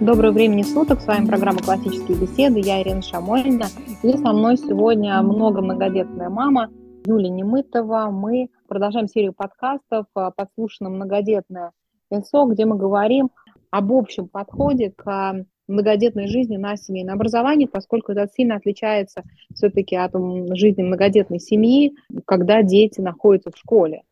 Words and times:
Доброго 0.00 0.32
времени 0.32 0.62
суток, 0.62 1.00
с 1.00 1.06
вами 1.06 1.26
программа 1.26 1.60
«Классические 1.60 2.18
беседы», 2.18 2.58
я 2.58 2.82
Ирина 2.82 3.00
Шамольна, 3.00 3.66
и 4.02 4.12
со 4.16 4.32
мной 4.32 4.56
сегодня 4.56 5.22
много-многодетная 5.22 6.28
мама 6.28 6.68
Юлия 7.06 7.30
Немытова. 7.30 8.10
Мы 8.10 8.48
продолжаем 8.66 9.06
серию 9.06 9.32
подкастов 9.32 10.06
«Подслушано 10.12 10.90
многодетное 10.90 11.70
СО», 12.10 12.46
где 12.46 12.64
мы 12.64 12.76
говорим 12.76 13.30
об 13.70 13.92
общем 13.92 14.26
подходе 14.26 14.90
к 14.90 15.46
многодетной 15.68 16.26
жизни 16.26 16.56
на 16.56 16.76
семейное 16.76 17.14
образование, 17.14 17.68
поскольку 17.68 18.10
это 18.12 18.28
сильно 18.34 18.56
отличается 18.56 19.22
все-таки 19.54 19.94
от 19.94 20.12
жизни 20.56 20.82
многодетной 20.82 21.38
семьи, 21.38 21.94
когда 22.26 22.62
дети 22.62 23.00
находятся 23.00 23.52
в 23.52 23.56
школе. 23.56 24.02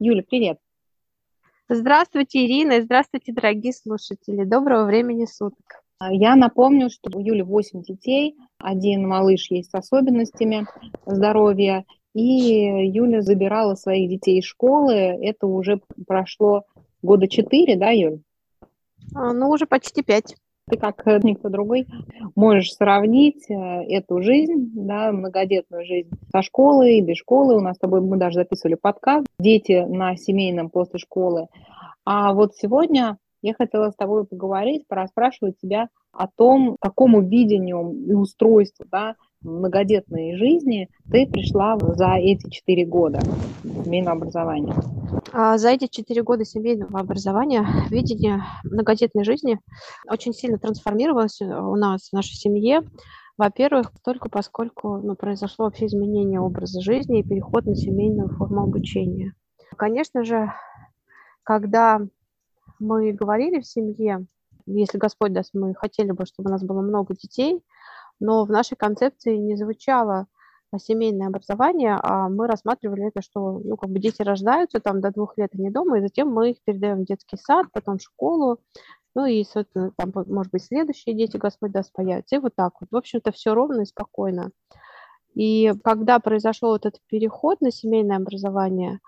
Юля, 0.00 0.24
привет. 0.28 0.58
Здравствуйте, 1.68 2.44
Ирина, 2.44 2.72
и 2.72 2.80
здравствуйте, 2.82 3.32
дорогие 3.32 3.72
слушатели. 3.72 4.44
Доброго 4.44 4.84
времени 4.84 5.26
суток. 5.26 5.82
Я 6.10 6.34
напомню, 6.34 6.90
что 6.90 7.16
у 7.16 7.20
Юли 7.20 7.42
8 7.42 7.82
детей, 7.82 8.36
один 8.58 9.06
малыш 9.06 9.48
есть 9.50 9.70
с 9.70 9.74
особенностями 9.74 10.66
здоровья, 11.06 11.84
и 12.14 12.88
Юля 12.88 13.22
забирала 13.22 13.76
своих 13.76 14.10
детей 14.10 14.40
из 14.40 14.44
школы. 14.44 14.92
Это 14.92 15.46
уже 15.46 15.80
прошло 16.06 16.64
года 17.00 17.28
4, 17.28 17.76
да, 17.76 17.90
Юль? 17.90 18.20
А, 19.14 19.32
ну, 19.32 19.48
уже 19.48 19.66
почти 19.66 20.02
5 20.02 20.36
ты 20.68 20.76
как 20.76 21.04
никто 21.24 21.48
другой 21.48 21.86
можешь 22.34 22.72
сравнить 22.72 23.50
э, 23.50 23.54
эту 23.54 24.22
жизнь, 24.22 24.70
да, 24.74 25.12
многодетную 25.12 25.84
жизнь 25.84 26.10
со 26.30 26.42
школой, 26.42 27.00
без 27.00 27.18
школы. 27.18 27.56
У 27.56 27.60
нас 27.60 27.76
с 27.76 27.80
тобой, 27.80 28.00
мы 28.00 28.16
даже 28.16 28.36
записывали 28.36 28.74
подкаст 28.74 29.26
«Дети 29.38 29.84
на 29.88 30.16
семейном 30.16 30.70
после 30.70 30.98
школы». 30.98 31.48
А 32.04 32.32
вот 32.32 32.54
сегодня 32.56 33.18
я 33.42 33.54
хотела 33.54 33.90
с 33.90 33.96
тобой 33.96 34.24
поговорить, 34.24 34.86
пораспрашивать 34.86 35.58
тебя 35.60 35.88
о 36.12 36.28
том, 36.28 36.76
к 36.76 36.82
какому 36.82 37.22
видению 37.22 37.92
и 38.06 38.12
устройству 38.12 38.86
да, 38.90 39.16
многодетной 39.42 40.36
жизни 40.36 40.88
ты 41.10 41.26
пришла 41.26 41.76
за 41.78 42.14
эти 42.14 42.48
четыре 42.50 42.86
года 42.86 43.20
семейного 43.84 44.16
образования. 44.18 44.74
А 45.30 45.56
за 45.56 45.70
эти 45.70 45.86
четыре 45.86 46.22
года 46.22 46.44
семейного 46.44 47.00
образования 47.00 47.66
видение 47.90 48.42
многодетной 48.64 49.24
жизни 49.24 49.60
очень 50.08 50.32
сильно 50.32 50.58
трансформировалось 50.58 51.40
у 51.40 51.76
нас 51.76 52.08
в 52.08 52.12
нашей 52.12 52.34
семье. 52.34 52.82
Во-первых, 53.38 53.92
только 54.04 54.28
поскольку 54.28 54.98
ну, 54.98 55.14
произошло 55.14 55.66
вообще 55.66 55.86
изменение 55.86 56.40
образа 56.40 56.80
жизни 56.80 57.20
и 57.20 57.22
переход 57.22 57.66
на 57.66 57.74
семейную 57.74 58.28
форму 58.28 58.62
обучения. 58.62 59.34
Конечно 59.76 60.24
же, 60.24 60.52
когда 61.42 62.00
мы 62.78 63.12
говорили 63.12 63.60
в 63.60 63.66
семье, 63.66 64.26
если 64.66 64.98
Господь 64.98 65.32
даст, 65.32 65.54
мы 65.54 65.74
хотели 65.74 66.10
бы, 66.10 66.26
чтобы 66.26 66.50
у 66.50 66.52
нас 66.52 66.62
было 66.62 66.82
много 66.82 67.14
детей, 67.14 67.64
но 68.20 68.44
в 68.44 68.50
нашей 68.50 68.76
концепции 68.76 69.36
не 69.36 69.56
звучало 69.56 70.26
семейное 70.78 71.28
образование, 71.28 71.98
а 72.02 72.28
мы 72.28 72.46
рассматривали 72.46 73.08
это, 73.08 73.22
что 73.22 73.60
ну, 73.64 73.76
как 73.76 73.90
бы 73.90 73.98
дети 73.98 74.22
рождаются 74.22 74.80
там 74.80 75.00
до 75.00 75.10
двух 75.10 75.36
лет 75.36 75.50
они 75.54 75.70
дома, 75.70 75.98
и 75.98 76.02
затем 76.02 76.28
мы 76.28 76.50
их 76.50 76.56
передаем 76.64 77.02
в 77.02 77.04
детский 77.04 77.36
сад, 77.36 77.66
потом 77.72 77.98
в 77.98 78.02
школу, 78.02 78.58
ну 79.14 79.26
и, 79.26 79.44
собственно, 79.44 79.92
там, 79.96 80.12
может 80.26 80.52
быть, 80.52 80.64
следующие 80.64 81.14
дети, 81.14 81.36
Господь 81.36 81.72
даст, 81.72 81.92
появятся. 81.92 82.36
И 82.36 82.38
вот 82.38 82.54
так 82.54 82.74
вот. 82.80 82.88
В 82.90 82.96
общем-то, 82.96 83.30
все 83.32 83.54
ровно 83.54 83.82
и 83.82 83.86
спокойно. 83.86 84.50
И 85.34 85.72
когда 85.84 86.18
произошел 86.18 86.70
вот 86.70 86.86
этот 86.86 87.00
переход 87.08 87.60
на 87.60 87.70
семейное 87.70 88.16
образование, 88.16 89.00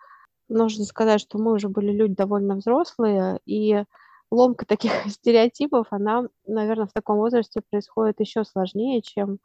нужно 0.48 0.84
сказать, 0.84 1.20
что 1.20 1.38
мы 1.38 1.52
уже 1.52 1.68
были 1.68 1.92
люди 1.92 2.14
довольно 2.14 2.56
взрослые, 2.56 3.40
и 3.46 3.84
ломка 4.30 4.66
таких 4.66 4.92
стереотипов, 5.08 5.86
она, 5.90 6.28
наверное, 6.46 6.86
в 6.86 6.92
таком 6.92 7.18
возрасте 7.18 7.62
происходит 7.70 8.20
еще 8.20 8.44
сложнее, 8.44 9.02
чем 9.02 9.38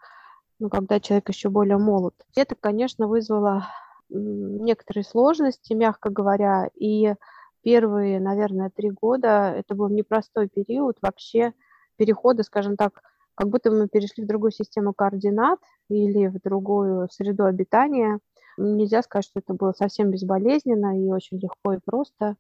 ну, 0.60 0.70
когда 0.70 1.00
человек 1.00 1.30
еще 1.30 1.50
более 1.50 1.78
молод. 1.78 2.14
Это, 2.36 2.56
конечно, 2.56 3.08
вызвало 3.08 3.68
некоторые 4.10 5.04
сложности, 5.04 5.74
мягко 5.74 6.10
говоря, 6.10 6.70
и 6.76 7.14
первые, 7.62 8.20
наверное, 8.20 8.70
три 8.70 8.90
года 8.90 9.54
это 9.56 9.76
был 9.76 9.90
непростой 9.90 10.50
период 10.50 10.98
вообще 11.02 11.54
перехода, 11.98 12.44
скажем 12.44 12.76
так, 12.76 13.02
как 13.36 13.50
будто 13.50 13.72
мы 13.72 13.88
перешли 13.88 14.24
в 14.24 14.28
другую 14.28 14.52
систему 14.52 14.94
координат 14.94 15.60
или 15.90 16.28
в 16.28 16.42
другую 16.42 17.08
среду 17.12 17.46
обитания. 17.46 18.20
Нельзя 18.58 19.02
сказать, 19.02 19.26
что 19.26 19.40
это 19.40 19.54
было 19.54 19.72
совсем 19.72 20.12
безболезненно 20.12 21.00
и 21.00 21.10
очень 21.10 21.40
легко 21.40 21.74
и 21.74 21.80
просто 21.84 22.36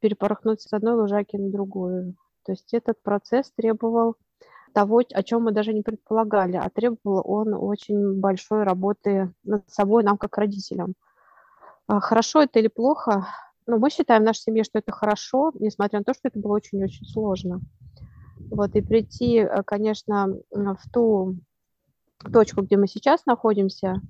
перепорхнуть 0.00 0.62
с 0.62 0.72
одной 0.72 0.94
лужаки 0.94 1.36
на 1.36 1.50
другую. 1.50 2.14
То 2.44 2.52
есть 2.52 2.72
этот 2.72 3.02
процесс 3.02 3.52
требовал 3.54 4.16
того, 4.78 5.02
о 5.12 5.22
чем 5.24 5.42
мы 5.42 5.50
даже 5.50 5.72
не 5.72 5.82
предполагали, 5.82 6.56
а 6.56 6.70
требовал 6.70 7.20
он 7.24 7.52
очень 7.52 8.20
большой 8.20 8.62
работы 8.62 9.34
над 9.42 9.68
собой, 9.68 10.04
нам 10.04 10.16
как 10.16 10.38
родителям. 10.38 10.94
А 11.88 11.98
хорошо 11.98 12.42
это 12.42 12.60
или 12.60 12.68
плохо? 12.68 13.26
Ну, 13.66 13.80
мы 13.80 13.90
считаем 13.90 14.22
в 14.22 14.26
нашей 14.26 14.42
семье, 14.42 14.62
что 14.62 14.78
это 14.78 14.92
хорошо, 14.92 15.50
несмотря 15.58 15.98
на 15.98 16.04
то, 16.04 16.14
что 16.14 16.28
это 16.28 16.38
было 16.38 16.52
очень-очень 16.52 17.06
сложно. 17.06 17.60
Вот, 18.52 18.76
и 18.76 18.80
прийти, 18.80 19.38
э, 19.38 19.64
конечно, 19.64 20.28
в 20.52 20.78
ту 20.92 21.34
точку, 22.32 22.62
где 22.62 22.76
мы 22.76 22.86
сейчас 22.86 23.26
находимся, 23.26 24.00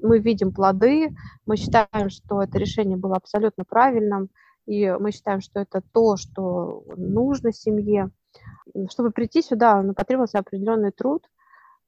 мы 0.00 0.20
видим 0.20 0.52
плоды, 0.52 1.10
мы 1.46 1.56
считаем, 1.56 2.10
что 2.10 2.42
это 2.42 2.58
решение 2.58 2.96
было 2.96 3.16
абсолютно 3.16 3.64
правильным, 3.64 4.28
и 4.66 4.88
мы 5.00 5.10
считаем, 5.10 5.40
что 5.40 5.58
это 5.58 5.82
то, 5.92 6.16
что 6.16 6.84
нужно 6.96 7.52
семье. 7.52 8.12
Чтобы 8.90 9.10
прийти 9.10 9.42
сюда, 9.42 9.82
ну, 9.82 9.94
потребовался 9.94 10.38
определенный 10.38 10.92
труд 10.92 11.28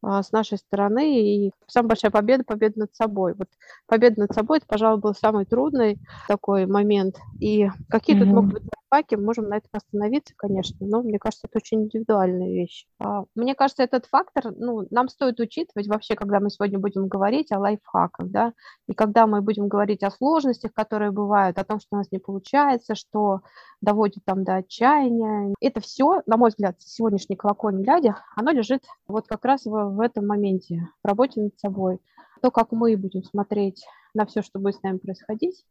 а, 0.03 0.23
с 0.23 0.33
нашей 0.33 0.59
стороны, 0.59 1.47
и 1.47 1.53
самая 1.67 1.91
большая 1.91 2.11
победа– 2.11 2.45
победа 2.47 2.81
над 2.81 2.95
собой. 2.95 3.35
Вот 3.35 3.49
победа 3.87 4.21
над 4.21 4.33
собой– 4.33 4.59
это, 4.59 4.67
пожалуй, 4.67 5.01
был 5.01 5.15
самый 5.15 5.47
трудный 5.47 5.99
такой 6.29 6.67
момент. 6.67 7.17
И 7.41 7.69
какие 7.89 8.17
mm-hmm. 8.17 8.21
тут 8.21 8.29
могут 8.29 8.53
быть 8.53 8.63
лайфхаки, 8.95 9.17
можем 9.17 9.49
на 9.49 9.57
этом 9.57 9.71
остановиться, 9.73 10.35
конечно, 10.37 10.77
но 10.87 11.03
мне 11.03 11.19
кажется, 11.19 11.47
это 11.49 11.59
очень 11.59 11.85
индивидуальная 11.85 12.49
вещь. 12.49 12.87
А, 12.99 13.25
мне 13.35 13.55
кажется, 13.55 13.83
этот 13.83 14.07
фактор, 14.07 14.53
ну, 14.57 14.87
нам 14.91 15.09
стоит 15.09 15.41
учитывать 15.41 15.89
вообще, 15.89 16.15
когда 16.15 16.41
мы 16.41 16.51
сегодня 16.51 16.79
будем 16.79 17.09
говорить 17.09 17.53
о 17.53 17.59
лайфхаках, 17.59 18.29
да, 18.29 18.53
и 18.89 18.95
когда 18.95 19.27
мы 19.27 19.43
будем 19.43 19.69
говорить 19.69 20.03
о 20.03 20.11
сложностях, 20.11 20.73
которые 20.73 21.11
бывают, 21.11 21.59
о 21.59 21.65
том, 21.65 21.81
что 21.81 21.89
у 21.93 21.97
нас 21.97 22.11
не 22.11 22.19
получается, 22.19 22.95
что 22.95 23.41
доводит 23.81 24.25
там 24.25 24.45
до 24.45 24.57
отчаяния. 24.57 25.55
Это 25.61 25.81
все, 25.81 26.23
на 26.27 26.37
мой 26.37 26.51
взгляд, 26.51 26.77
сегодняшний 26.81 27.37
колокольни 27.37 27.83
глядя, 27.83 28.17
оно 28.35 28.51
лежит 28.51 28.85
вот 29.07 29.27
как 29.27 29.45
раз 29.45 29.65
в 29.65 30.01
этом 30.01 30.27
моменте, 30.27 30.89
в 31.03 31.07
работе 31.07 31.41
над 31.41 31.59
собой. 31.59 32.01
То, 32.41 32.51
как 32.51 32.73
мы 32.73 32.97
будем 32.97 33.23
смотреть 33.25 33.85
на 34.15 34.27
все, 34.27 34.43
что 34.43 34.59
будет 34.59 34.77
с 34.77 34.83
нами 34.83 34.99
происходить, 34.99 35.65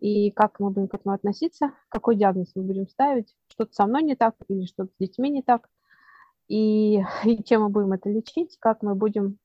и 0.00 0.30
как 0.30 0.60
мы 0.60 0.70
будем 0.70 0.88
к 0.88 0.94
этому 0.94 1.14
относиться, 1.14 1.72
какой 1.88 2.16
диагноз 2.16 2.52
мы 2.54 2.62
будем 2.62 2.88
ставить, 2.88 3.34
что-то 3.48 3.72
со 3.72 3.86
мной 3.86 4.02
не 4.02 4.16
так 4.16 4.34
или 4.48 4.66
что-то 4.66 4.90
с 4.92 4.98
детьми 4.98 5.30
не 5.30 5.42
так, 5.42 5.68
и, 6.48 7.02
и 7.24 7.44
чем 7.44 7.62
мы 7.62 7.68
будем 7.68 7.92
это 7.92 8.08
лечить, 8.08 8.56
как 8.58 8.82
мы 8.82 8.94
будем 8.94 9.38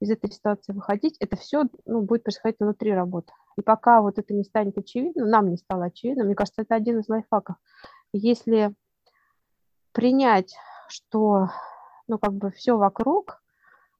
из 0.00 0.10
этой 0.10 0.30
ситуации 0.30 0.72
выходить, 0.72 1.16
это 1.20 1.36
все 1.36 1.64
ну, 1.86 2.02
будет 2.02 2.24
происходить 2.24 2.58
внутри 2.58 2.92
работы. 2.92 3.32
И 3.56 3.62
пока 3.62 4.00
вот 4.00 4.18
это 4.18 4.34
не 4.34 4.42
станет 4.42 4.76
очевидным, 4.76 5.28
нам 5.28 5.50
не 5.50 5.56
стало 5.56 5.86
очевидно, 5.86 6.24
мне 6.24 6.34
кажется, 6.34 6.62
это 6.62 6.74
один 6.74 6.98
из 6.98 7.08
лайфхаков. 7.08 7.56
Если 8.12 8.74
принять, 9.92 10.54
что 10.88 11.50
ну, 12.08 12.18
как 12.18 12.34
бы 12.34 12.50
все 12.50 12.76
вокруг, 12.76 13.42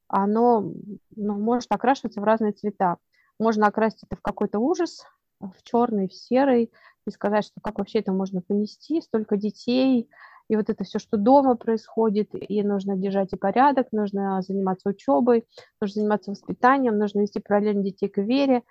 оно 0.09 0.73
ну, 1.17 1.39
может 1.39 1.71
окрашиваться 1.71 2.21
в 2.21 2.25
разные 2.25 2.53
цвета. 2.53 2.97
Можно 3.39 3.67
окрасить 3.67 4.03
это 4.03 4.17
в 4.17 4.23
какой-то 4.23 4.59
ужас, 4.59 5.07
в 5.43 5.63
черный, 5.63 6.09
в 6.09 6.15
серый, 6.15 6.71
и 7.07 7.11
сказать, 7.11 7.45
что 7.45 7.61
как 7.61 7.79
вообще 7.79 7.99
это 7.99 8.13
можно 8.13 8.41
понести, 8.41 9.01
столько 9.01 9.37
детей, 9.37 10.09
и 10.49 10.57
вот 10.57 10.69
это 10.71 10.85
все, 10.85 10.99
что 10.99 11.17
дома 11.17 11.57
происходит, 11.57 12.31
и 12.33 12.63
нужно 12.63 12.97
держать 12.97 13.33
и 13.33 13.37
порядок, 13.37 13.89
нужно 13.93 14.41
заниматься 14.43 14.91
учебой, 14.91 15.47
нужно 15.81 16.03
заниматься 16.03 16.31
воспитанием, 16.31 16.99
нужно 16.99 17.21
вести 17.21 17.41
параллельно 17.41 17.83
детей 17.83 18.09
к 18.09 18.19
вере, 18.19 18.63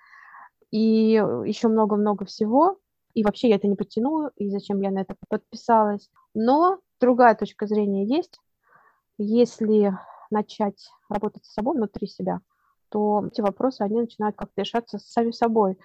и 0.70 1.12
еще 1.44 1.68
много-много 1.68 2.24
всего. 2.24 2.78
И 3.14 3.24
вообще 3.24 3.50
я 3.50 3.56
это 3.56 3.68
не 3.68 3.76
потяну, 3.76 4.28
и 4.36 4.48
зачем 4.48 4.80
я 4.80 4.90
на 4.90 5.00
это 5.00 5.14
подписалась. 5.28 6.10
Но 6.34 6.78
другая 6.98 7.34
точка 7.34 7.66
зрения 7.66 8.06
есть. 8.06 8.40
Если 9.18 9.92
начать 10.30 10.88
работать 11.10 11.44
с 11.44 11.52
собой 11.52 11.76
внутри 11.76 12.06
себя, 12.06 12.40
то 12.88 13.26
эти 13.26 13.40
вопросы, 13.40 13.82
они 13.82 14.00
начинают 14.00 14.36
как-то 14.36 14.62
решаться 14.62 14.98
сами 14.98 15.30
собой. 15.30 15.78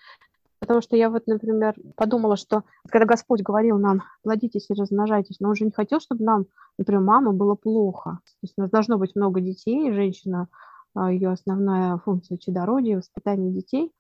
Потому 0.60 0.82
что 0.82 0.96
я 0.96 1.10
вот, 1.10 1.28
например, 1.28 1.76
подумала, 1.96 2.36
что 2.36 2.64
когда 2.90 3.06
Господь 3.06 3.42
говорил 3.42 3.78
нам, 3.78 4.04
плодитесь 4.24 4.70
и 4.70 4.74
размножайтесь, 4.74 5.40
но 5.40 5.50
Он 5.50 5.56
же 5.56 5.66
не 5.66 5.72
хотел, 5.72 6.00
чтобы 6.00 6.24
нам, 6.24 6.46
например, 6.78 7.02
мама 7.02 7.32
было 7.32 7.56
плохо. 7.56 8.20
То 8.26 8.40
есть 8.42 8.56
у 8.58 8.62
нас 8.62 8.72
должно 8.72 8.98
быть 8.98 9.16
много 9.16 9.40
детей, 9.40 9.92
женщина, 9.92 10.48
а, 10.96 11.12
ее 11.12 11.30
основная 11.30 11.98
функция 11.98 12.38
чадородия, 12.38 12.98
воспитание 12.98 13.52
детей, 13.52 13.92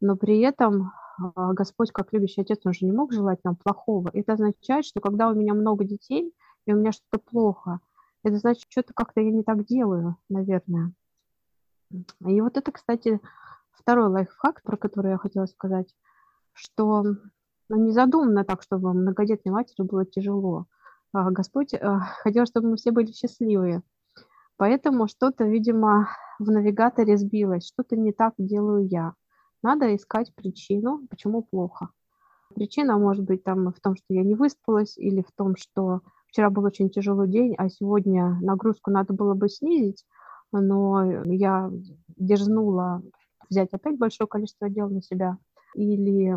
но 0.00 0.16
при 0.16 0.38
этом 0.40 0.92
а, 1.34 1.52
Господь, 1.52 1.90
как 1.90 2.12
любящий 2.12 2.42
отец, 2.42 2.60
он 2.64 2.72
же 2.72 2.86
не 2.86 2.92
мог 2.92 3.12
желать 3.12 3.42
нам 3.42 3.56
плохого. 3.56 4.10
Это 4.12 4.34
означает, 4.34 4.84
что 4.84 5.00
когда 5.00 5.28
у 5.28 5.34
меня 5.34 5.54
много 5.54 5.84
детей, 5.84 6.32
и 6.66 6.72
у 6.72 6.76
меня 6.76 6.92
что-то 6.92 7.18
плохо. 7.18 7.80
Это 8.22 8.36
значит, 8.36 8.66
что-то 8.68 8.92
как-то 8.94 9.20
я 9.20 9.30
не 9.30 9.42
так 9.42 9.64
делаю, 9.64 10.16
наверное. 10.28 10.92
И 12.26 12.40
вот 12.40 12.56
это, 12.56 12.70
кстати, 12.70 13.20
второй 13.88 14.08
лайфхак, 14.10 14.60
про 14.64 14.76
который 14.76 15.12
я 15.12 15.16
хотела 15.16 15.46
сказать, 15.46 15.94
что 16.52 17.04
ну, 17.70 17.76
не 17.86 17.90
задумано 17.90 18.44
так, 18.44 18.60
чтобы 18.62 18.92
многодетной 18.92 19.50
матери 19.50 19.82
было 19.82 20.04
тяжело. 20.04 20.66
А 21.14 21.30
Господь 21.30 21.72
а, 21.72 22.00
хотел, 22.22 22.44
чтобы 22.44 22.68
мы 22.68 22.76
все 22.76 22.92
были 22.92 23.12
счастливые. 23.12 23.80
Поэтому 24.58 25.08
что-то, 25.08 25.44
видимо, 25.44 26.10
в 26.38 26.50
навигаторе 26.50 27.16
сбилось, 27.16 27.66
что-то 27.66 27.96
не 27.96 28.12
так 28.12 28.34
делаю 28.36 28.86
я. 28.86 29.14
Надо 29.62 29.96
искать 29.96 30.34
причину, 30.34 31.06
почему 31.08 31.42
плохо. 31.42 31.88
Причина 32.54 32.98
может 32.98 33.24
быть 33.24 33.42
там 33.42 33.72
в 33.72 33.80
том, 33.80 33.96
что 33.96 34.12
я 34.12 34.22
не 34.22 34.34
выспалась, 34.34 34.98
или 34.98 35.22
в 35.22 35.32
том, 35.34 35.56
что 35.56 36.02
вчера 36.26 36.50
был 36.50 36.64
очень 36.64 36.90
тяжелый 36.90 37.26
день, 37.26 37.54
а 37.56 37.70
сегодня 37.70 38.38
нагрузку 38.42 38.90
надо 38.90 39.14
было 39.14 39.32
бы 39.32 39.48
снизить, 39.48 40.04
но 40.52 41.22
я 41.24 41.70
дерзнула 42.18 43.02
взять 43.50 43.72
опять 43.72 43.98
большое 43.98 44.28
количество 44.28 44.68
дел 44.68 44.88
на 44.88 45.02
себя, 45.02 45.38
или 45.74 46.34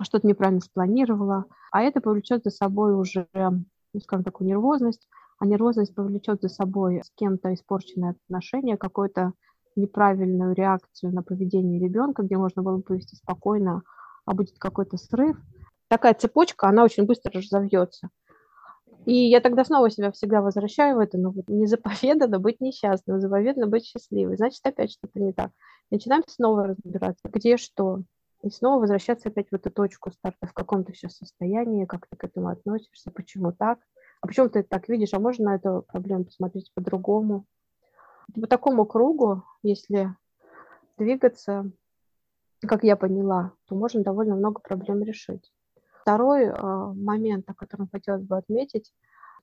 что-то 0.00 0.26
неправильно 0.26 0.60
спланировала, 0.60 1.44
а 1.70 1.82
это 1.82 2.00
повлечет 2.00 2.44
за 2.44 2.50
собой 2.50 2.94
уже, 2.94 3.28
ну, 3.34 4.00
скажем, 4.00 4.24
такую 4.24 4.48
нервозность, 4.48 5.08
а 5.38 5.46
нервозность 5.46 5.94
повлечет 5.94 6.40
за 6.40 6.48
собой 6.48 7.02
с 7.04 7.10
кем-то 7.16 7.52
испорченное 7.54 8.16
отношение, 8.26 8.76
какую-то 8.76 9.32
неправильную 9.76 10.54
реакцию 10.54 11.12
на 11.12 11.22
поведение 11.22 11.80
ребенка, 11.80 12.22
где 12.22 12.36
можно 12.36 12.62
было 12.62 12.76
бы 12.76 12.82
повести 12.82 13.16
спокойно, 13.16 13.82
а 14.24 14.34
будет 14.34 14.58
какой-то 14.58 14.96
срыв. 14.96 15.36
Такая 15.88 16.14
цепочка, 16.14 16.68
она 16.68 16.84
очень 16.84 17.04
быстро 17.04 17.32
разовьется. 17.32 18.10
И 19.04 19.14
я 19.14 19.40
тогда 19.40 19.64
снова 19.64 19.90
себя 19.90 20.12
всегда 20.12 20.42
возвращаю 20.42 20.96
в 20.96 21.00
это, 21.00 21.18
ну 21.18 21.32
вот 21.32 21.48
не 21.48 21.66
заповедано 21.66 22.38
быть 22.38 22.60
несчастным, 22.60 23.20
заповедано 23.20 23.66
быть 23.66 23.84
счастливой. 23.84 24.36
Значит, 24.36 24.60
опять 24.64 24.92
что-то 24.92 25.18
не 25.18 25.32
так. 25.32 25.50
Начинаем 25.92 26.22
снова 26.26 26.68
разбираться, 26.68 27.28
где 27.28 27.58
что. 27.58 28.00
И 28.42 28.48
снова 28.48 28.80
возвращаться 28.80 29.28
опять 29.28 29.50
в 29.50 29.54
эту 29.54 29.70
точку 29.70 30.10
старта, 30.10 30.46
в 30.46 30.54
каком 30.54 30.84
то 30.84 30.94
сейчас 30.94 31.18
состоянии, 31.18 31.84
как 31.84 32.06
ты 32.06 32.16
к 32.16 32.24
этому 32.24 32.48
относишься, 32.48 33.10
почему 33.10 33.52
так. 33.52 33.78
А 34.22 34.26
почему 34.26 34.48
ты 34.48 34.62
так 34.62 34.88
видишь? 34.88 35.12
А 35.12 35.18
можно 35.18 35.50
на 35.50 35.56
эту 35.56 35.84
проблему 35.86 36.24
посмотреть 36.24 36.72
по-другому? 36.74 37.44
По 38.34 38.46
такому 38.46 38.86
кругу, 38.86 39.44
если 39.62 40.16
двигаться, 40.96 41.70
как 42.66 42.84
я 42.84 42.96
поняла, 42.96 43.52
то 43.68 43.74
можно 43.74 44.02
довольно 44.02 44.34
много 44.34 44.62
проблем 44.62 45.02
решить. 45.02 45.52
Второй 46.00 46.44
э, 46.44 46.52
момент, 46.94 47.44
о 47.50 47.54
котором 47.54 47.90
хотелось 47.92 48.24
бы 48.24 48.38
отметить, 48.38 48.94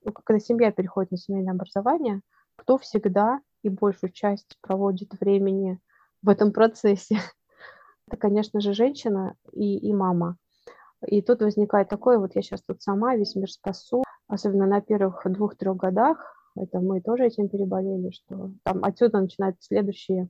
ну, 0.02 0.12
когда 0.12 0.40
семья 0.40 0.72
переходит 0.72 1.12
на 1.12 1.16
семейное 1.16 1.54
образование, 1.54 2.22
кто 2.56 2.76
всегда 2.76 3.40
и 3.62 3.68
большую 3.68 4.10
часть 4.10 4.58
проводит 4.60 5.12
времени 5.20 5.78
в 6.22 6.28
этом 6.28 6.52
процессе? 6.52 7.18
Это, 8.08 8.16
конечно 8.16 8.60
же, 8.60 8.72
женщина 8.72 9.34
и, 9.52 9.78
и 9.78 9.92
мама. 9.92 10.36
И 11.06 11.22
тут 11.22 11.40
возникает 11.40 11.88
такое, 11.88 12.18
вот 12.18 12.34
я 12.34 12.42
сейчас 12.42 12.62
тут 12.62 12.82
сама, 12.82 13.16
весь 13.16 13.34
мир 13.34 13.50
спасу, 13.50 14.04
особенно 14.26 14.66
на 14.66 14.80
первых 14.80 15.22
двух-трех 15.24 15.76
годах, 15.76 16.36
это 16.56 16.80
мы 16.80 17.00
тоже 17.00 17.26
этим 17.26 17.48
переболели, 17.48 18.10
что 18.10 18.50
там 18.64 18.84
отсюда 18.84 19.20
начинают 19.20 19.56
следующие 19.60 20.28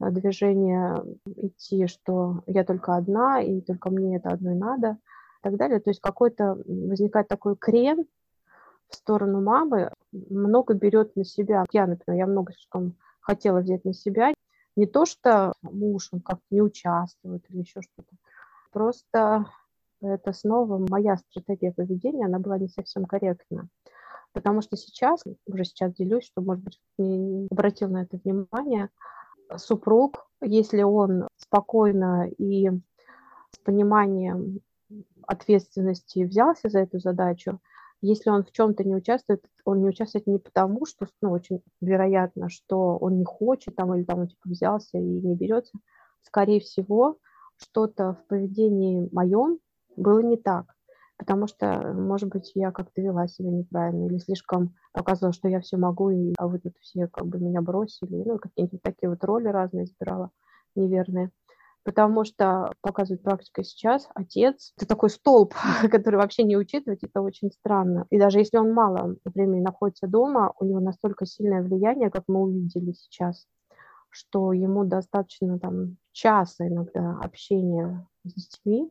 э, 0.00 0.10
движения 0.10 1.02
идти, 1.36 1.86
что 1.86 2.42
я 2.46 2.64
только 2.64 2.96
одна, 2.96 3.42
и 3.42 3.60
только 3.60 3.90
мне 3.90 4.16
это 4.16 4.30
одной 4.30 4.54
надо, 4.54 4.92
и 4.92 5.42
так 5.42 5.56
далее. 5.56 5.80
То 5.80 5.90
есть 5.90 6.00
какой-то 6.00 6.56
возникает 6.66 7.28
такой 7.28 7.56
крен 7.56 8.06
в 8.88 8.94
сторону 8.94 9.40
мамы, 9.42 9.92
много 10.12 10.74
берет 10.74 11.16
на 11.16 11.24
себя. 11.24 11.64
Я, 11.72 11.86
например, 11.86 12.18
я 12.18 12.26
много 12.26 12.52
слишком 12.52 12.96
хотела 13.20 13.60
взять 13.60 13.84
на 13.84 13.92
себя. 13.92 14.32
Не 14.76 14.86
то, 14.86 15.04
что 15.04 15.54
муж, 15.62 16.08
он 16.12 16.20
как-то 16.20 16.44
не 16.50 16.62
участвует 16.62 17.44
или 17.48 17.58
еще 17.58 17.82
что-то. 17.82 18.16
Просто 18.72 19.46
это 20.00 20.32
снова 20.32 20.84
моя 20.88 21.16
стратегия 21.16 21.72
поведения, 21.72 22.26
она 22.26 22.38
была 22.38 22.58
не 22.58 22.68
совсем 22.68 23.04
корректна. 23.04 23.68
Потому 24.32 24.62
что 24.62 24.76
сейчас, 24.76 25.22
уже 25.46 25.64
сейчас 25.64 25.92
делюсь, 25.94 26.24
что, 26.24 26.40
может 26.40 26.62
быть, 26.62 26.80
не 26.98 27.48
обратил 27.50 27.88
на 27.88 28.02
это 28.02 28.18
внимание, 28.22 28.88
супруг, 29.56 30.26
если 30.40 30.82
он 30.82 31.26
спокойно 31.36 32.28
и 32.38 32.70
с 33.50 33.58
пониманием 33.64 34.60
ответственности 35.26 36.24
взялся 36.24 36.68
за 36.68 36.80
эту 36.80 37.00
задачу, 37.00 37.60
если 38.00 38.30
он 38.30 38.44
в 38.44 38.52
чем-то 38.52 38.84
не 38.84 38.94
участвует, 38.94 39.44
он 39.64 39.80
не 39.80 39.88
участвует 39.88 40.26
не 40.26 40.38
потому, 40.38 40.86
что, 40.86 41.06
ну, 41.22 41.30
очень 41.30 41.62
вероятно, 41.80 42.48
что 42.48 42.96
он 42.96 43.18
не 43.18 43.24
хочет 43.24 43.76
там 43.76 43.94
или 43.94 44.04
там 44.04 44.20
он 44.20 44.28
типа 44.28 44.48
взялся 44.48 44.98
и 44.98 45.02
не 45.02 45.34
берется. 45.34 45.78
Скорее 46.22 46.60
всего, 46.60 47.18
что-то 47.56 48.14
в 48.14 48.26
поведении 48.26 49.08
моем 49.12 49.58
было 49.96 50.20
не 50.20 50.36
так 50.36 50.66
потому 51.20 51.46
что, 51.46 51.92
может 51.92 52.30
быть, 52.30 52.50
я 52.54 52.72
как-то 52.72 53.02
вела 53.02 53.28
себя 53.28 53.50
неправильно 53.50 54.06
или 54.06 54.16
слишком 54.16 54.74
показывала, 54.92 55.34
что 55.34 55.48
я 55.48 55.60
все 55.60 55.76
могу, 55.76 56.08
и, 56.08 56.32
а 56.38 56.48
вы 56.48 56.58
тут 56.60 56.78
все 56.80 57.08
как 57.08 57.26
бы 57.26 57.38
меня 57.38 57.60
бросили, 57.60 58.22
ну, 58.24 58.38
какие-нибудь 58.38 58.80
такие 58.80 59.10
вот 59.10 59.22
роли 59.22 59.48
разные 59.48 59.84
избирала 59.84 60.30
неверные. 60.74 61.30
Потому 61.82 62.24
что, 62.24 62.74
показывает 62.82 63.22
практика 63.22 63.64
сейчас, 63.64 64.08
отец– 64.14 64.72
это 64.76 64.86
такой 64.86 65.08
столб, 65.08 65.54
который 65.90 66.16
вообще 66.16 66.42
не 66.42 66.56
учитывать, 66.56 67.02
это 67.02 67.22
очень 67.22 67.50
странно. 67.50 68.06
И 68.10 68.18
даже 68.18 68.38
если 68.38 68.58
он 68.58 68.72
мало 68.72 69.16
времени 69.24 69.62
находится 69.62 70.06
дома, 70.06 70.52
у 70.58 70.64
него 70.64 70.80
настолько 70.80 71.24
сильное 71.24 71.62
влияние, 71.62 72.10
как 72.10 72.24
мы 72.28 72.40
увидели 72.42 72.92
сейчас, 72.92 73.46
что 74.10 74.52
ему 74.52 74.84
достаточно 74.84 75.58
там 75.58 75.96
часа 76.12 76.66
иногда 76.66 77.18
общения 77.22 78.06
с 78.24 78.34
детьми, 78.34 78.90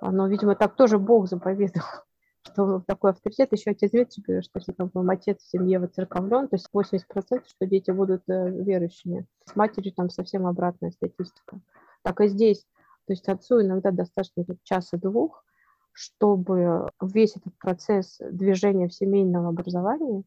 но, 0.00 0.26
видимо, 0.28 0.54
так 0.56 0.76
тоже 0.76 0.98
Бог 0.98 1.28
заповедовал, 1.28 1.86
что 2.42 2.80
такой 2.86 3.10
авторитет. 3.10 3.52
Еще 3.52 3.70
отец 3.70 3.90
Дмитрий 3.90 4.42
что 4.42 4.58
если 4.58 4.72
там 4.72 4.90
отец 5.10 5.40
в 5.40 5.48
семье 5.48 5.78
воцерковлен, 5.78 6.48
то 6.48 6.56
есть 6.56 6.68
80%, 6.74 7.02
что 7.46 7.66
дети 7.66 7.90
будут 7.90 8.22
э, 8.28 8.50
верующими. 8.50 9.26
С 9.46 9.56
матерью 9.56 9.92
там 9.92 10.10
совсем 10.10 10.46
обратная 10.46 10.90
статистика. 10.90 11.60
Так 12.04 12.20
и 12.20 12.28
здесь. 12.28 12.64
То 13.06 13.12
есть 13.12 13.28
отцу 13.28 13.60
иногда 13.60 13.90
достаточно 13.90 14.44
часа-двух, 14.62 15.44
чтобы 15.92 16.88
весь 17.00 17.36
этот 17.36 17.56
процесс 17.58 18.18
движения 18.30 18.88
в 18.88 18.94
семейном 18.94 19.46
образовании, 19.46 20.24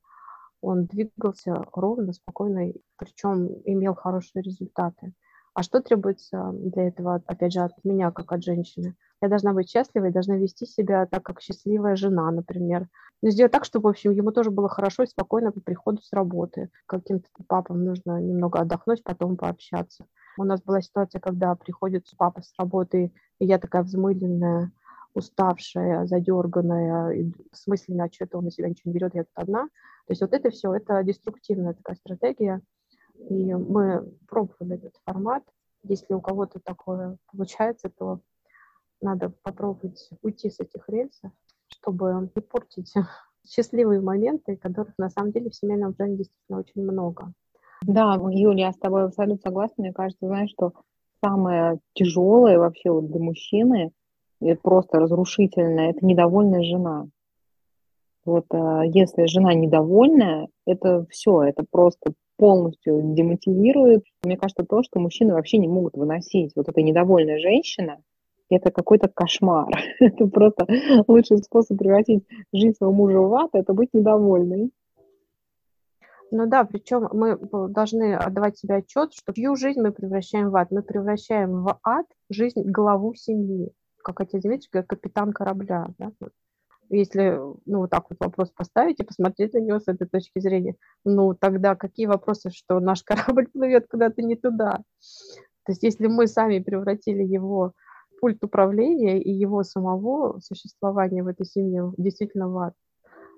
он 0.62 0.86
двигался 0.86 1.64
ровно, 1.74 2.14
спокойно, 2.14 2.74
причем 2.98 3.48
имел 3.66 3.96
хорошие 3.96 4.42
результаты. 4.42 5.14
А 5.54 5.64
что 5.64 5.82
требуется 5.82 6.52
для 6.54 6.88
этого, 6.88 7.22
опять 7.26 7.54
же, 7.54 7.62
от 7.62 7.84
меня, 7.84 8.12
как 8.12 8.32
от 8.32 8.44
женщины? 8.44 8.96
Я 9.22 9.28
должна 9.28 9.54
быть 9.54 9.70
счастливой, 9.70 10.12
должна 10.12 10.36
вести 10.38 10.66
себя 10.68 11.08
так, 11.08 11.24
как 11.24 11.42
счастливая 11.42 11.96
жена, 11.96 12.30
например. 12.32 12.88
Но 13.24 13.32
сделать 13.32 13.52
так, 13.52 13.66
чтобы, 13.66 13.86
в 13.86 13.90
общем, 13.90 14.12
ему 14.12 14.32
тоже 14.32 14.52
было 14.52 14.70
хорошо 14.70 15.04
и 15.04 15.08
спокойно 15.08 15.52
по 15.52 15.60
приходу 15.60 16.02
с 16.04 16.14
работы. 16.14 16.70
Каким-то 16.86 17.28
папам 17.48 17.84
нужно 17.84 18.22
немного 18.22 18.60
отдохнуть, 18.60 19.04
потом 19.04 19.36
пообщаться. 19.36 20.06
У 20.38 20.44
нас 20.44 20.62
была 20.62 20.82
ситуация, 20.82 21.20
когда 21.20 21.56
приходит 21.56 22.06
папа 22.18 22.42
с 22.42 22.54
работы, 22.58 23.12
и 23.40 23.46
я 23.46 23.58
такая 23.58 23.84
взмыленная, 23.84 24.72
уставшая, 25.14 26.06
задерганная, 26.06 27.12
и 27.12 27.32
в 27.52 27.58
смысле, 27.58 28.04
а 28.04 28.12
что-то 28.12 28.38
он 28.38 28.46
на 28.46 28.52
себя 28.52 28.70
ничего 28.70 28.92
не 28.92 28.94
берет, 28.94 29.16
я 29.16 29.24
тут 29.24 29.34
одна. 29.36 29.64
То 29.66 30.12
есть 30.12 30.22
вот 30.22 30.34
это 30.34 30.50
все, 30.52 30.74
это 30.74 31.04
деструктивная 31.04 31.74
такая 31.74 31.96
стратегия, 31.96 32.62
и 33.30 33.54
мы 33.54 34.14
пробовали 34.28 34.76
этот 34.76 34.94
формат. 35.06 35.44
Если 35.84 36.14
у 36.14 36.22
кого-то 36.22 36.60
такое 36.60 37.18
получается, 37.32 37.90
то 37.90 38.22
надо 39.02 39.30
попробовать 39.44 40.10
уйти 40.22 40.50
с 40.50 40.60
этих 40.60 40.88
рельсов, 40.88 41.32
чтобы 41.68 42.30
не 42.36 42.42
портить 42.42 42.94
счастливые 43.48 44.02
моменты, 44.02 44.56
которых 44.56 44.94
на 44.98 45.10
самом 45.10 45.32
деле 45.32 45.50
в 45.50 45.56
семейном 45.56 45.94
плане 45.94 46.18
действительно 46.18 46.60
очень 46.60 46.84
много. 46.84 47.34
Да, 47.86 48.18
Юля, 48.32 48.68
я 48.68 48.72
с 48.72 48.78
тобой 48.78 49.06
абсолютно 49.06 49.40
согласна. 49.44 49.76
Мне 49.84 49.94
кажется, 49.94 50.28
знаешь, 50.28 50.52
что 50.52 50.74
самое 51.24 51.80
тяжелое 51.94 52.58
вообще 52.58 52.92
вот 52.92 53.08
для 53.08 53.20
мужчины, 53.20 53.92
это 54.42 54.60
просто 54.62 55.00
разрушительное, 55.00 55.92
это 55.92 56.06
недовольная 56.06 56.64
жена. 56.64 57.08
Вот 58.26 58.46
э, 58.54 58.82
если 58.94 59.26
жена 59.26 59.54
недовольная, 59.54 60.50
это 60.66 61.06
все, 61.10 61.44
это 61.44 61.64
просто 61.70 62.14
полностью 62.38 63.02
демотивирует. 63.16 64.04
Мне 64.24 64.38
кажется, 64.38 64.66
то, 64.66 64.84
что 64.84 65.00
мужчины 65.00 65.34
вообще 65.34 65.58
не 65.58 65.68
могут 65.68 65.96
выносить. 65.96 66.52
Вот 66.56 66.68
эта 66.70 66.82
недовольная 66.82 67.40
женщина, 67.40 67.98
это 68.50 68.72
какой-то 68.72 69.08
кошмар. 69.08 69.70
это 70.00 70.28
просто 70.28 70.68
лучший 71.08 71.38
способ 71.38 71.78
превратить 71.78 72.26
жизнь 72.54 72.76
своего 72.76 72.94
мужа 72.94 73.20
в 73.20 73.34
ад, 73.34 73.50
это 73.54 73.74
быть 73.74 73.94
недовольной. 73.94 74.72
Ну 76.32 76.46
да, 76.46 76.66
причем 76.66 77.08
мы 77.14 77.38
должны 77.70 78.16
отдавать 78.16 78.58
себе 78.58 78.76
отчет, 78.76 79.14
что 79.14 79.34
всю 79.34 79.56
жизнь 79.56 79.82
мы 79.82 79.92
превращаем 79.92 80.50
в 80.50 80.56
ад. 80.56 80.72
Мы 80.72 80.82
превращаем 80.84 81.64
в 81.64 81.80
ад 81.84 82.06
жизнь 82.30 82.64
главу 82.64 83.14
семьи, 83.14 83.72
как 84.04 84.20
отец 84.20 84.42
Дмитрий, 84.42 84.70
как 84.70 84.88
капитан 84.88 85.32
корабля. 85.32 85.88
Да? 85.98 86.12
Если, 86.90 87.40
ну, 87.66 87.80
вот 87.80 87.90
так 87.90 88.06
вот 88.10 88.20
вопрос 88.20 88.50
поставить 88.52 89.00
и 89.00 89.04
посмотреть 89.04 89.54
на 89.54 89.60
него 89.60 89.80
с 89.80 89.88
этой 89.88 90.08
точки 90.08 90.40
зрения, 90.40 90.76
ну, 91.04 91.34
тогда 91.34 91.76
какие 91.76 92.06
вопросы, 92.06 92.50
что 92.50 92.80
наш 92.80 93.04
корабль 93.04 93.48
плывет 93.48 93.88
куда-то 93.90 94.22
не 94.22 94.36
туда? 94.36 94.84
То 95.66 95.72
есть 95.72 95.84
если 95.84 96.08
мы 96.08 96.28
сами 96.28 96.60
превратили 96.60 97.24
его 97.24 97.74
пульт 98.20 98.44
управления 98.44 99.22
и 99.22 99.32
его 99.32 99.64
самого 99.64 100.40
существования 100.40 101.24
в 101.24 101.28
этой 101.28 101.46
семье 101.46 101.94
действительно 101.98 102.50
в 102.50 102.58
ад. 102.58 102.74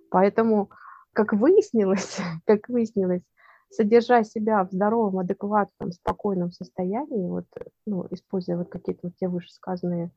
Поэтому, 0.10 0.69
как 1.13 1.34
выяснилось, 1.34 2.18
как 2.46 2.70
выяснилось, 2.70 3.24
содержа 3.70 4.24
себя 4.24 4.63
в 4.66 4.72
здоровом, 4.72 5.20
адекватном, 5.20 5.92
спокойном 5.92 6.51
состоянии, 6.51 7.28
вот, 7.28 7.46
ну, 7.86 8.08
используя 8.12 8.58
вот 8.58 8.70
какие-то 8.70 9.01
вот 9.04 9.13
те 9.20 9.28
вышесказанные, 9.28 10.12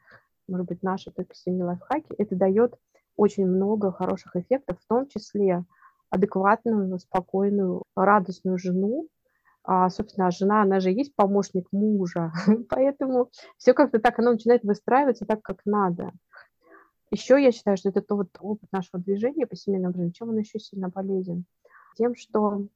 может 0.48 0.66
быть, 0.66 0.82
наши 0.82 1.10
только 1.10 1.34
семьи 1.34 1.62
лайфхаки, 1.62 2.14
это 2.18 2.34
дает 2.34 2.74
очень 3.16 3.46
много 3.46 3.92
хороших 3.92 4.36
эффектов, 4.36 4.78
в 4.80 4.86
том 4.88 5.06
числе 5.08 5.64
адекватную, 6.10 6.98
спокойную, 6.98 7.84
радостную 7.94 8.58
жену, 8.58 9.08
а, 9.64 9.88
собственно, 9.90 10.30
жена, 10.30 10.62
она 10.62 10.80
же 10.80 10.90
есть 10.90 11.14
помощник 11.14 11.68
мужа, 11.72 12.32
поэтому 12.68 13.30
все 13.58 13.74
как-то 13.74 13.98
так, 13.98 14.18
оно 14.18 14.32
начинает 14.32 14.62
выстраиваться 14.64 15.24
так, 15.24 15.42
как 15.42 15.60
надо. 15.64 16.12
Еще 17.12 17.42
я 17.42 17.52
считаю, 17.52 17.76
что 17.76 17.90
это 17.90 18.00
тот 18.00 18.28
опыт 18.40 18.72
нашего 18.72 18.98
движения 18.98 19.46
по 19.46 19.54
семейному 19.54 19.92
времени, 19.92 20.12
чем 20.12 20.30
он 20.30 20.38
еще 20.38 20.58
сильно 20.58 20.90
полезен? 20.90 21.44
Тем, 21.94 22.14
что 22.16 22.68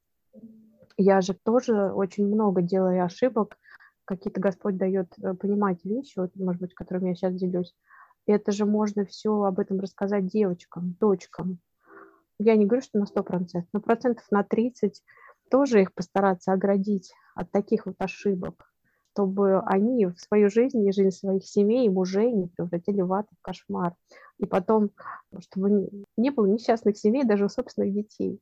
я 0.95 1.21
же 1.21 1.33
тоже 1.33 1.91
очень 1.91 2.27
много 2.27 2.61
делаю 2.61 3.03
ошибок, 3.03 3.57
какие-то 4.05 4.39
Господь 4.39 4.77
дает 4.77 5.07
э, 5.17 5.33
понимать 5.33 5.83
вещи, 5.83 6.19
вот, 6.19 6.35
может 6.35 6.61
быть, 6.61 6.75
которыми 6.75 7.09
я 7.09 7.15
сейчас 7.15 7.33
делюсь. 7.33 7.75
Это 8.27 8.51
же 8.51 8.65
можно 8.65 9.05
все 9.05 9.41
об 9.41 9.57
этом 9.57 9.79
рассказать 9.79 10.27
девочкам, 10.27 10.95
дочкам. 10.99 11.57
Я 12.37 12.55
не 12.57 12.67
говорю, 12.67 12.83
что 12.83 12.99
на 12.99 13.05
100%, 13.05 13.63
но 13.73 13.81
процентов 13.81 14.25
на 14.29 14.43
30 14.43 15.03
тоже 15.49 15.81
их 15.81 15.95
постараться 15.95 16.53
оградить 16.53 17.11
от 17.33 17.49
таких 17.49 17.87
вот 17.87 17.95
ошибок, 17.97 18.71
чтобы 19.17 19.61
они 19.61 20.05
в 20.05 20.19
свою 20.19 20.47
жизнь 20.47 20.85
и 20.85 20.91
жизнь 20.91 21.09
своих 21.09 21.43
семей 21.43 21.87
и 21.87 21.89
мужей 21.89 22.31
не 22.31 22.45
превратили 22.45 23.01
в 23.01 23.11
ад, 23.13 23.25
в 23.31 23.41
кошмар. 23.41 23.95
И 24.37 24.45
потом, 24.45 24.91
чтобы 25.39 25.89
не 26.17 26.29
было 26.29 26.45
несчастных 26.45 26.97
семей 26.97 27.23
даже 27.23 27.45
у 27.45 27.49
собственных 27.49 27.93
детей. 27.93 28.39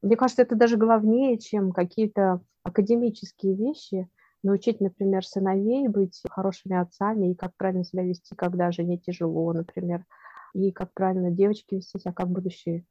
Мне 0.00 0.16
кажется, 0.16 0.40
это 0.40 0.56
даже 0.56 0.78
главнее, 0.78 1.38
чем 1.38 1.72
какие-то 1.72 2.40
академические 2.62 3.54
вещи. 3.54 4.08
Научить, 4.42 4.80
например, 4.80 5.22
сыновей 5.22 5.86
быть 5.88 6.18
хорошими 6.30 6.80
отцами 6.80 7.32
и 7.32 7.34
как 7.34 7.54
правильно 7.58 7.84
себя 7.84 8.02
вести, 8.02 8.34
когда 8.34 8.72
жене 8.72 8.96
тяжело, 8.96 9.52
например, 9.52 10.06
и 10.54 10.72
как 10.72 10.94
правильно 10.94 11.30
девочки 11.30 11.74
вести 11.74 11.98
себя 11.98 12.14
как 12.14 12.30
будущие 12.30 12.86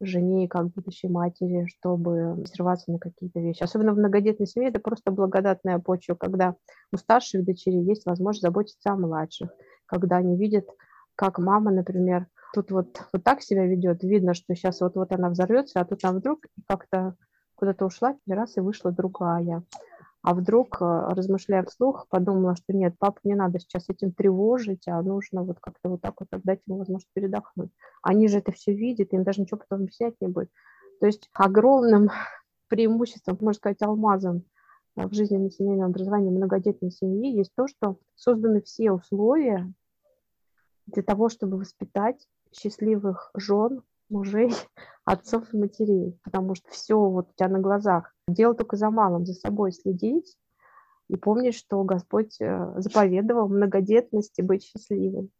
жене 0.00 0.48
как 0.48 0.68
будущей 0.68 1.08
матери, 1.08 1.66
чтобы 1.66 2.44
срываться 2.46 2.90
на 2.90 2.98
какие-то 2.98 3.40
вещи. 3.40 3.62
Особенно 3.62 3.92
в 3.92 3.98
многодетной 3.98 4.46
семье 4.46 4.68
это 4.68 4.80
просто 4.80 5.10
благодатная 5.10 5.78
почва, 5.78 6.14
когда 6.14 6.56
у 6.92 6.96
старших 6.96 7.44
дочерей 7.44 7.84
есть 7.84 8.06
возможность 8.06 8.42
заботиться 8.42 8.90
о 8.90 8.96
младших, 8.96 9.50
когда 9.86 10.16
они 10.16 10.36
видят, 10.36 10.66
как 11.16 11.38
мама, 11.38 11.70
например, 11.70 12.26
тут 12.54 12.70
вот, 12.70 13.02
вот 13.12 13.22
так 13.22 13.42
себя 13.42 13.66
ведет, 13.66 14.02
видно, 14.02 14.34
что 14.34 14.54
сейчас 14.54 14.80
вот-вот 14.80 15.12
она 15.12 15.28
взорвется, 15.28 15.80
а 15.80 15.84
тут 15.84 16.04
она 16.04 16.18
вдруг 16.18 16.46
как-то 16.66 17.14
куда-то 17.54 17.84
ушла, 17.84 18.16
раз 18.26 18.56
и 18.56 18.60
вышла 18.60 18.90
другая. 18.90 19.62
А 20.22 20.34
вдруг, 20.34 20.82
э, 20.82 20.84
размышляя 20.84 21.64
вслух, 21.64 22.06
подумала, 22.10 22.54
что 22.54 22.74
нет, 22.74 22.94
папу 22.98 23.20
не 23.24 23.34
надо 23.34 23.58
сейчас 23.58 23.88
этим 23.88 24.12
тревожить, 24.12 24.86
а 24.86 25.00
нужно 25.02 25.42
вот 25.42 25.60
как-то 25.60 25.88
вот 25.88 26.02
так 26.02 26.14
вот 26.20 26.28
дать 26.44 26.60
ему 26.66 26.78
возможность 26.78 27.10
передохнуть. 27.14 27.70
Они 28.02 28.28
же 28.28 28.38
это 28.38 28.52
все 28.52 28.74
видят, 28.74 29.12
им 29.12 29.24
даже 29.24 29.40
ничего 29.40 29.58
потом 29.58 29.84
объяснять 29.84 30.14
не 30.20 30.28
будет. 30.28 30.50
То 31.00 31.06
есть 31.06 31.30
огромным 31.32 32.10
преимуществом, 32.68 33.38
можно 33.40 33.54
сказать, 33.54 33.80
алмазом 33.80 34.44
э, 34.96 35.06
в 35.06 35.14
жизни 35.14 35.38
на 35.38 35.50
семейном 35.50 35.86
образовании 35.86 36.30
многодетной 36.30 36.90
семьи 36.90 37.34
есть 37.34 37.52
то, 37.56 37.66
что 37.66 37.96
созданы 38.14 38.60
все 38.60 38.92
условия 38.92 39.72
для 40.86 41.02
того, 41.02 41.30
чтобы 41.30 41.56
воспитать 41.56 42.28
счастливых 42.52 43.30
жен, 43.34 43.82
мужей, 44.10 44.50
отцов 45.04 45.52
и 45.52 45.56
матерей, 45.56 46.18
потому 46.22 46.54
что 46.54 46.70
все 46.70 46.98
вот 46.98 47.28
у 47.30 47.32
тебя 47.34 47.48
на 47.48 47.60
глазах. 47.60 48.14
Дело 48.28 48.54
только 48.54 48.76
за 48.76 48.90
малым, 48.90 49.24
за 49.24 49.34
собой 49.34 49.72
следить 49.72 50.36
и 51.08 51.16
помнить, 51.16 51.54
что 51.54 51.82
Господь 51.84 52.40
э, 52.40 52.74
заповедовал 52.76 53.48
многодетности 53.48 54.42
быть 54.42 54.64
счастливым. 54.64 55.30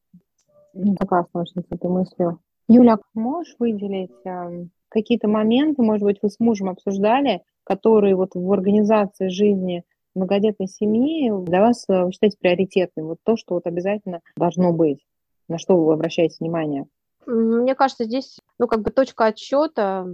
Согласна 0.98 1.40
очень 1.40 1.62
с 1.62 1.66
этой 1.70 1.90
мыслью. 1.90 2.40
Юля, 2.68 2.98
можешь 3.14 3.56
выделить 3.58 4.14
э, 4.24 4.66
какие-то 4.88 5.28
моменты, 5.28 5.82
может 5.82 6.04
быть, 6.04 6.18
вы 6.22 6.30
с 6.30 6.38
мужем 6.38 6.68
обсуждали, 6.68 7.42
которые 7.64 8.16
вот 8.16 8.34
в 8.34 8.52
организации 8.52 9.28
жизни 9.28 9.84
многодетной 10.14 10.68
семьи 10.68 11.32
для 11.44 11.60
вас 11.60 11.84
э, 11.88 12.04
вы 12.04 12.12
считаете 12.12 12.36
приоритетным? 12.38 13.06
Вот 13.06 13.18
то, 13.24 13.36
что 13.36 13.54
вот 13.54 13.66
обязательно 13.66 14.20
должно 14.36 14.72
быть, 14.72 15.04
на 15.48 15.58
что 15.58 15.76
вы 15.76 15.92
обращаете 15.92 16.36
внимание? 16.40 16.86
Мне 17.26 17.74
кажется, 17.74 18.04
здесь, 18.04 18.38
ну, 18.58 18.66
как 18.66 18.82
бы 18.82 18.90
точка 18.90 19.26
отсчета 19.26 20.06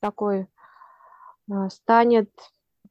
такой 0.00 0.48
а, 1.50 1.68
станет 1.70 2.30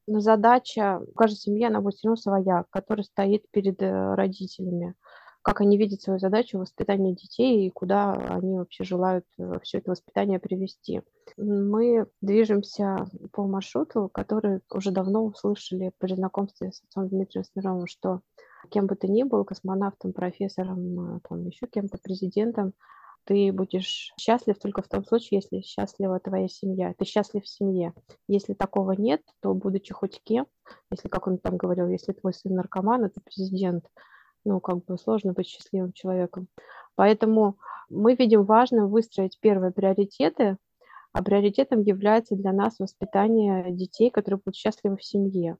задача, 0.08 1.01
у 1.06 1.13
каждой 1.13 1.38
семьи, 1.38 1.65
она 1.65 1.82
будет 1.82 1.96
все 1.96 2.08
равно 2.08 2.18
своя, 2.18 2.65
которая 2.70 3.03
стоит 3.03 3.50
перед 3.51 3.82
э, 3.82 4.15
родителями. 4.15 4.96
Как 5.42 5.60
они 5.60 5.77
видят 5.77 6.01
свою 6.01 6.20
задачу 6.20 6.58
воспитания 6.58 7.13
детей 7.13 7.68
и 7.68 7.70
куда 7.70 8.13
они 8.13 8.58
вообще 8.58 8.84
желают 8.84 9.25
э, 9.38 9.60
все 9.63 9.80
это 9.80 9.92
воспитание 9.92 10.39
привести. 10.39 11.01
Мы 11.38 12.08
движемся 12.22 13.08
по 13.32 13.46
маршруту, 13.48 14.10
который 14.13 14.62
уже 14.72 14.92
давно 14.92 15.25
услышали 15.25 15.92
при 15.98 16.15
знакомстве 16.15 16.72
с 16.72 16.82
отцом 16.84 17.08
Дмитрием 17.10 17.46
Смировым, 17.46 17.88
что 17.88 18.22
кем 18.70 18.88
бы 18.88 18.96
ты 18.96 19.08
ни 19.08 19.24
был, 19.24 19.44
космонавтом, 19.44 20.13
профессором, 20.13 21.18
э, 21.18 21.20
там, 21.27 21.46
еще 21.48 21.68
кем-то, 21.68 21.98
президентом, 21.98 22.74
ты 23.25 23.51
будешь 23.51 24.13
счастлив 24.20 24.58
только 24.60 24.82
в 24.82 24.88
том 24.88 25.06
случае, 25.06 25.42
если 25.42 25.62
счастлива 25.62 26.20
твоя 26.20 26.48
семья. 26.48 26.94
Ты 26.98 27.06
счастлив 27.06 27.44
в 27.44 27.48
семье. 27.48 27.94
Если 28.27 28.53
такого 28.53 28.92
нет, 28.94 29.22
то 29.42 29.53
будучи 29.53 29.94
хоть 29.94 30.22
кем, 30.24 30.46
если, 30.92 31.08
как 31.08 31.27
он 31.27 31.38
там 31.38 31.58
говорил, 31.58 31.88
если 31.88 32.13
твой 32.13 32.34
сын 32.34 32.53
наркоман, 32.53 33.06
это 33.06 33.22
президент, 33.22 33.86
ну, 34.46 34.60
как 34.60 34.84
бы 34.86 34.98
сложно 34.98 35.34
быть 35.34 35.48
счастливым 35.48 35.94
человеком. 35.94 36.48
Поэтому 36.96 37.58
мы 37.89 38.15
видим 38.15 38.44
важным 38.44 38.89
выстроить 38.89 39.39
первые 39.39 39.72
приоритеты, 39.72 40.58
а 41.13 41.24
приоритетом 41.24 41.82
является 41.82 42.36
для 42.36 42.51
нас 42.51 42.80
воспитание 42.80 43.72
детей, 43.72 44.10
которые 44.10 44.42
будут 44.44 44.56
счастливы 44.56 44.98
в 44.98 45.03
семье. 45.03 45.58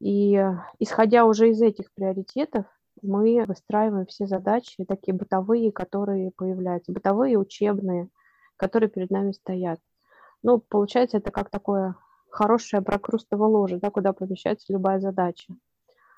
И 0.00 0.42
исходя 0.78 1.24
уже 1.24 1.50
из 1.50 1.62
этих 1.62 1.92
приоритетов, 1.94 2.66
мы 3.02 3.44
выстраиваем 3.46 4.06
все 4.06 4.26
задачи, 4.26 4.84
такие 4.84 5.14
бытовые, 5.14 5.72
которые 5.72 6.30
появляются, 6.32 6.92
бытовые, 6.92 7.38
учебные, 7.38 8.08
которые 8.56 8.88
перед 8.88 9.10
нами 9.10 9.32
стоят. 9.32 9.80
Ну, 10.42 10.58
получается, 10.58 11.18
это 11.18 11.30
как 11.30 11.50
такое 11.50 11.96
хорошее 12.30 12.82
прокрустово 12.82 13.44
ложе, 13.46 13.78
да, 13.78 13.90
куда 13.90 14.12
помещается 14.12 14.72
любая 14.72 15.00
задача. 15.00 15.54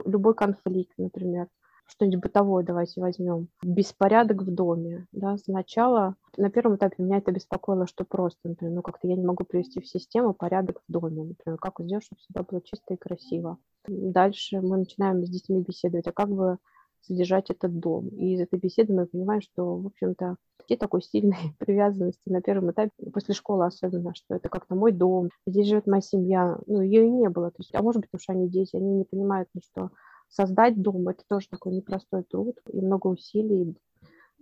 Любой 0.04 0.35
конфликт, 0.35 0.92
например, 0.97 1.49
что-нибудь 1.87 2.23
бытовое 2.23 2.64
давайте 2.64 3.00
возьмем. 3.00 3.49
Беспорядок 3.62 4.42
в 4.42 4.54
доме. 4.54 5.06
Да, 5.12 5.37
сначала, 5.38 6.16
на 6.37 6.50
первом 6.50 6.76
этапе 6.76 7.02
меня 7.02 7.18
это 7.18 7.32
беспокоило, 7.32 7.87
что 7.87 8.04
просто, 8.04 8.40
например, 8.44 8.75
ну 8.75 8.82
как-то 8.82 9.08
я 9.08 9.16
не 9.16 9.25
могу 9.25 9.44
привести 9.44 9.80
в 9.80 9.88
систему 9.88 10.35
порядок 10.35 10.82
в 10.87 10.92
доме. 10.92 11.25
Например, 11.25 11.58
как 11.58 11.80
сделать, 11.80 12.04
чтобы 12.04 12.20
всегда 12.20 12.42
было 12.42 12.61
чисто 12.62 12.94
и 12.94 12.97
красиво. 12.97 13.58
Дальше 13.88 14.61
мы 14.61 14.78
начинаем 14.78 15.25
с 15.25 15.30
детьми 15.30 15.62
беседовать, 15.62 16.07
а 16.07 16.12
как 16.12 16.28
бы 16.28 16.59
содержать 17.02 17.50
этот 17.50 17.78
дом. 17.78 18.09
И 18.09 18.35
из 18.35 18.40
этой 18.40 18.59
беседы 18.59 18.92
мы 18.92 19.07
понимаем, 19.07 19.40
что, 19.40 19.76
в 19.76 19.87
общем-то, 19.87 20.37
нет 20.68 20.78
такой 20.78 21.02
сильной 21.02 21.37
привязанности 21.59 22.28
на 22.28 22.42
первом 22.42 22.71
этапе, 22.71 22.90
после 23.12 23.35
школы 23.35 23.66
особенно, 23.66 24.14
что 24.14 24.35
это 24.35 24.49
как-то 24.49 24.75
мой 24.75 24.92
дом, 24.92 25.30
здесь 25.47 25.66
живет 25.66 25.87
моя 25.87 26.02
семья. 26.02 26.59
Ну, 26.66 26.83
ее 26.83 27.07
и 27.07 27.11
не 27.11 27.28
было. 27.28 27.50
То 27.50 27.61
есть, 27.61 27.75
а 27.75 27.83
может 27.83 28.00
быть, 28.00 28.11
потому 28.11 28.23
что 28.23 28.33
они 28.33 28.49
дети, 28.49 28.76
они 28.76 28.92
не 28.92 29.04
понимают, 29.04 29.49
ну, 29.54 29.61
что 29.62 29.90
создать 30.28 30.80
дом– 30.80 31.09
это 31.09 31.23
тоже 31.28 31.49
такой 31.49 31.73
непростой 31.73 32.23
труд, 32.25 32.59
и 32.71 32.80
много 32.80 33.07
усилий 33.07 33.76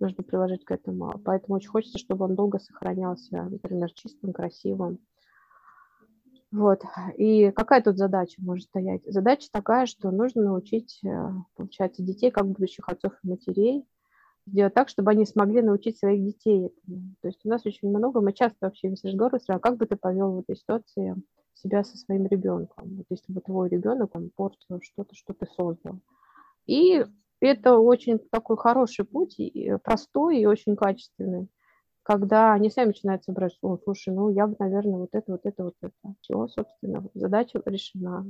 нужно 0.00 0.24
приложить 0.24 0.64
к 0.64 0.70
этому. 0.72 1.20
Поэтому 1.24 1.56
очень 1.56 1.68
хочется, 1.68 1.98
чтобы 1.98 2.24
он 2.24 2.34
долго 2.34 2.58
сохранялся, 2.58 3.44
например, 3.44 3.92
чистым, 3.92 4.32
красивым. 4.32 4.98
Вот. 6.56 6.80
И 7.18 7.50
какая 7.50 7.82
тут 7.82 7.98
задача 7.98 8.40
может 8.40 8.64
стоять? 8.64 9.02
Задача 9.04 9.48
такая, 9.52 9.84
что 9.84 10.10
нужно 10.10 10.42
научить, 10.42 11.00
э, 11.04 11.28
получается, 11.54 12.02
детей, 12.02 12.30
как 12.30 12.46
будущих 12.46 12.88
отцов 12.88 13.12
и 13.22 13.28
матерей, 13.28 13.84
сделать 14.46 14.72
так, 14.72 14.88
чтобы 14.88 15.10
они 15.10 15.26
смогли 15.26 15.60
научить 15.60 15.98
своих 15.98 16.24
детей 16.24 16.72
То 17.20 17.28
есть 17.28 17.40
у 17.44 17.50
нас 17.50 17.66
очень 17.66 17.90
много, 17.90 18.22
мы 18.22 18.32
часто 18.32 18.56
вообще 18.62 18.88
весь 18.88 19.04
разговор 19.04 19.38
а 19.48 19.58
как 19.58 19.76
бы 19.76 19.84
ты 19.84 19.96
повел 19.96 20.32
в 20.32 20.38
этой 20.38 20.56
ситуации 20.56 21.14
себя 21.52 21.84
со 21.84 21.98
своим 21.98 22.26
ребенком, 22.26 22.96
вот 22.96 23.06
если 23.10 23.34
бы 23.34 23.42
твой 23.42 23.68
ребенок 23.68 24.14
он 24.14 24.30
портил 24.34 24.80
что-то, 24.80 25.14
что 25.14 25.34
ты 25.34 25.46
создал. 25.56 26.00
И 26.66 27.04
это 27.40 27.76
очень 27.76 28.18
такой 28.30 28.56
хороший 28.56 29.04
путь, 29.04 29.38
простой 29.82 30.38
и 30.38 30.46
очень 30.46 30.74
качественный 30.74 31.48
когда 32.06 32.52
они 32.52 32.70
сами 32.70 32.88
начинают 32.88 33.24
собирать, 33.24 33.58
о, 33.62 33.78
слушай, 33.82 34.14
ну 34.14 34.30
я 34.30 34.46
бы, 34.46 34.54
наверное, 34.60 35.00
вот 35.00 35.08
это, 35.10 35.32
вот 35.32 35.40
это, 35.42 35.64
вот 35.64 35.74
это. 35.82 36.14
Все, 36.20 36.46
собственно, 36.46 37.04
задача 37.14 37.60
решена. 37.64 38.24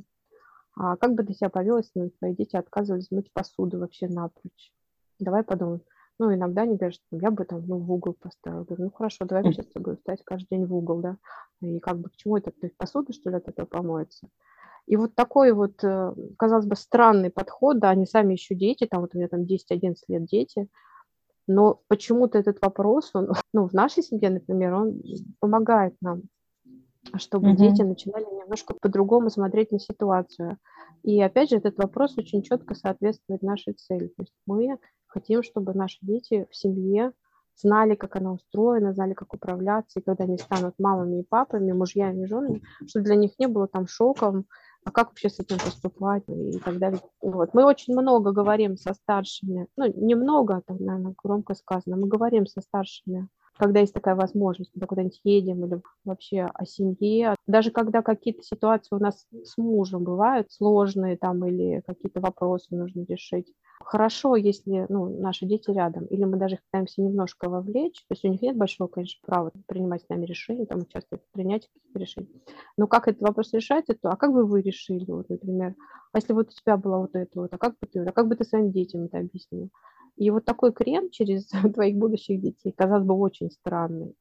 А 0.75 0.97
как 0.97 1.13
бы 1.13 1.25
ты 1.25 1.35
себя 1.35 1.51
повел, 1.51 1.77
если 1.77 2.01
ну, 2.01 2.11
твои 2.19 2.35
дети 2.35 2.57
отказывались 2.57 3.11
мыть 3.11 3.31
посуду 3.35 3.79
вообще 3.79 4.09
напрочь? 4.09 4.73
Давай 5.19 5.43
подумаем. 5.43 5.83
Ну, 6.19 6.35
иногда 6.35 6.63
они 6.63 6.77
говорят, 6.77 6.95
что 6.95 7.05
я 7.11 7.31
бы 7.31 7.45
там 7.45 7.67
ну, 7.67 7.77
в 7.77 7.93
угол 7.93 8.15
поставил. 8.15 8.65
Говорю, 8.65 8.85
ну, 8.85 8.91
хорошо, 8.93 9.27
давай 9.27 9.45
сейчас 9.45 9.67
с 9.67 9.73
тобой 9.73 9.97
встать 9.97 10.25
каждый 10.25 10.49
день 10.53 10.65
в 10.65 10.75
угол, 10.75 11.03
да. 11.03 11.19
И 11.61 11.79
как 11.79 11.99
бы 11.99 12.09
к 12.09 12.17
чему 12.17 12.39
это? 12.39 12.53
То 12.53 12.65
есть 12.67 12.79
посуда, 12.79 13.13
что 13.13 13.29
ли, 13.29 13.37
от 13.37 13.47
этого 13.47 13.67
помоется? 13.67 14.31
И 14.87 14.97
вот 14.97 15.15
такой 15.15 15.53
вот, 15.53 15.85
э, 15.85 16.15
казалось 16.39 16.65
бы, 16.65 16.77
странный 16.77 17.31
подход, 17.31 17.79
да, 17.79 17.91
они 17.91 18.07
сами 18.07 18.33
еще 18.33 18.55
дети, 18.55 18.87
там 18.87 19.03
вот 19.03 19.15
у 19.15 19.19
меня 19.19 19.29
там 19.29 19.43
10-11 19.43 19.97
лет 20.09 20.25
дети, 20.25 20.69
но 21.47 21.81
почему-то 21.89 22.39
этот 22.39 22.59
вопрос, 22.61 23.11
он, 23.15 23.29
ну, 23.53 23.69
в 23.69 23.73
нашей 23.73 24.03
семье, 24.03 24.31
например, 24.31 24.75
он 24.75 25.01
помогает 25.41 25.95
нам, 26.01 26.23
чтобы 27.17 27.51
mm-hmm. 27.51 27.57
дети 27.57 27.83
начинали 27.83 28.25
немножко 28.25 28.75
по-другому 28.75 29.31
смотреть 29.31 29.71
на 29.73 29.79
ситуацию. 29.79 30.59
И 31.03 31.21
опять 31.23 31.51
же, 31.51 31.57
этот 31.57 31.79
вопрос 31.79 32.19
очень 32.19 32.43
четко 32.43 32.75
соответствует 32.75 33.43
нашей 33.43 33.75
цели. 33.75 34.09
То 34.09 34.23
есть 34.23 34.35
мы 34.47 34.79
хотим, 35.07 35.43
чтобы 35.43 35.73
наши 35.73 35.99
дети 36.03 36.47
в 36.51 36.57
семье 36.57 37.13
знали, 37.55 37.95
как 37.95 38.17
она 38.17 38.33
устроена, 38.33 38.93
знали, 38.93 39.15
как 39.15 39.33
управляться, 39.33 40.01
и 40.01 40.03
когда 40.03 40.25
они 40.25 40.37
станут 40.37 40.75
мамами 40.79 41.21
и 41.21 41.25
папами, 41.25 41.73
мужьями 41.73 42.25
и 42.25 42.27
женами, 42.27 42.63
чтобы 42.87 43.07
для 43.07 43.17
них 43.17 43.33
не 43.39 43.47
было 43.47 43.67
там 43.67 43.87
шоком, 43.87 44.47
а 44.87 44.93
как 44.93 45.09
вообще 45.09 45.29
с 45.29 45.41
этим 45.41 45.59
поступать 45.59 46.23
и 46.29 46.59
так 46.61 46.79
далее. 46.79 47.01
Вот. 47.21 47.53
Мы 47.55 47.65
очень 47.65 47.93
много 47.93 48.31
говорим 48.31 48.77
со 48.77 48.95
старшими, 48.95 49.67
ну, 49.77 49.87
немного, 49.87 50.63
там, 50.65 50.77
наверное, 50.79 51.15
громко 51.23 51.55
сказано, 51.55 51.97
мы 51.97 52.07
говорим 52.07 52.47
со 52.47 52.61
старшими 52.61 53.29
когда 53.57 53.81
есть 53.81 53.95
такая 53.95 54.15
возможность, 54.15 54.71
когда 54.73 54.87
куда-нибудь 54.87 55.21
едем 55.25 55.65
или 55.65 55.81
вообще 56.05 56.49
о 56.53 56.65
семье. 56.67 57.35
Даже 57.47 57.71
когда 57.71 58.03
какие-то 58.03 58.43
ситуации 58.43 58.95
у 58.95 58.99
нас 58.99 59.27
с 59.45 59.57
мужем 59.57 60.05
бывают 60.05 60.51
сложные 60.51 61.17
там 61.17 61.45
или 61.47 61.83
какие-то 61.87 62.21
вопросы 62.21 62.75
нужно 62.77 63.05
решить. 63.09 63.53
Хорошо, 63.81 64.37
если 64.37 64.87
ну, 64.89 65.21
наши 65.21 65.47
дети 65.47 65.71
рядом, 65.71 66.07
или 66.07 66.25
мы 66.25 66.39
даже 66.39 66.57
их 66.57 66.65
пытаемся 66.65 67.03
немножко 67.03 67.49
вовлечь, 67.49 68.01
то 68.09 68.13
есть 68.15 68.25
у 68.25 68.29
них 68.29 68.41
нет 68.43 68.57
большого, 68.57 68.89
конечно, 68.89 69.21
права 69.25 69.53
принимать 69.67 70.03
с 70.03 70.09
нами 70.09 70.25
решения, 70.25 70.67
там 70.67 70.81
участвовать 70.81 71.23
в 71.25 71.33
принятии 71.33 71.69
каких-то 71.73 71.99
решений. 71.99 72.43
Но 72.77 72.87
как 72.87 73.07
этот 73.07 73.23
вопрос 73.23 73.53
решается, 73.53 73.95
то 73.95 74.11
а 74.11 74.17
как 74.17 74.33
бы 74.33 74.45
вы 74.47 74.63
решили, 74.63 75.05
вот, 75.07 75.29
например, 75.29 75.75
а 76.13 76.19
если 76.19 76.33
вот 76.33 76.49
у 76.49 76.53
тебя 76.53 76.77
было 76.77 76.99
вот 76.99 77.11
это 77.15 77.41
вот, 77.41 77.53
а 77.53 77.59
как 77.59 77.73
бы 77.79 77.87
ты, 77.87 78.01
а 78.01 78.13
как 78.13 78.29
бы 78.29 78.37
ты 78.37 78.45
своим 78.45 78.73
детям 78.73 79.05
это 79.05 79.19
объяснил? 79.19 79.71
И 80.17 80.31
вот 80.31 80.45
такой 80.45 80.73
крем 80.73 81.11
через 81.11 81.47
твоих 81.75 81.97
будущих 81.97 82.41
детей, 82.41 82.73
казалось 82.73 83.05
бы, 83.05 83.15
очень 83.15 83.51
странный, 83.51 84.15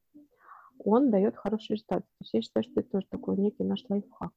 он 0.78 1.10
дает 1.10 1.36
хороший 1.36 1.72
результат. 1.72 2.00
То 2.00 2.22
есть 2.22 2.34
я 2.34 2.42
считаю, 2.42 2.64
что 2.64 2.80
это 2.80 2.90
тоже 2.90 3.06
такой 3.10 3.36
некий 3.36 3.64
наш 3.64 3.84
лайфхак. 3.88 4.32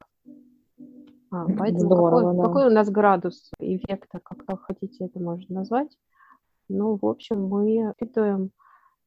А, 1.32 1.46
поэтому 1.46 1.80
Здорово, 1.80 2.20
какой, 2.20 2.38
да. 2.38 2.44
какой 2.44 2.68
у 2.68 2.70
нас 2.72 2.90
градус 2.90 3.52
эффекта, 3.60 4.20
как, 4.20 4.46
как 4.46 4.62
хотите 4.62 5.06
это 5.06 5.20
можно 5.20 5.56
назвать? 5.56 5.96
Ну, 6.70 6.98
в 7.00 7.06
общем, 7.06 7.44
мы 7.44 7.88
воспитываем 7.88 8.52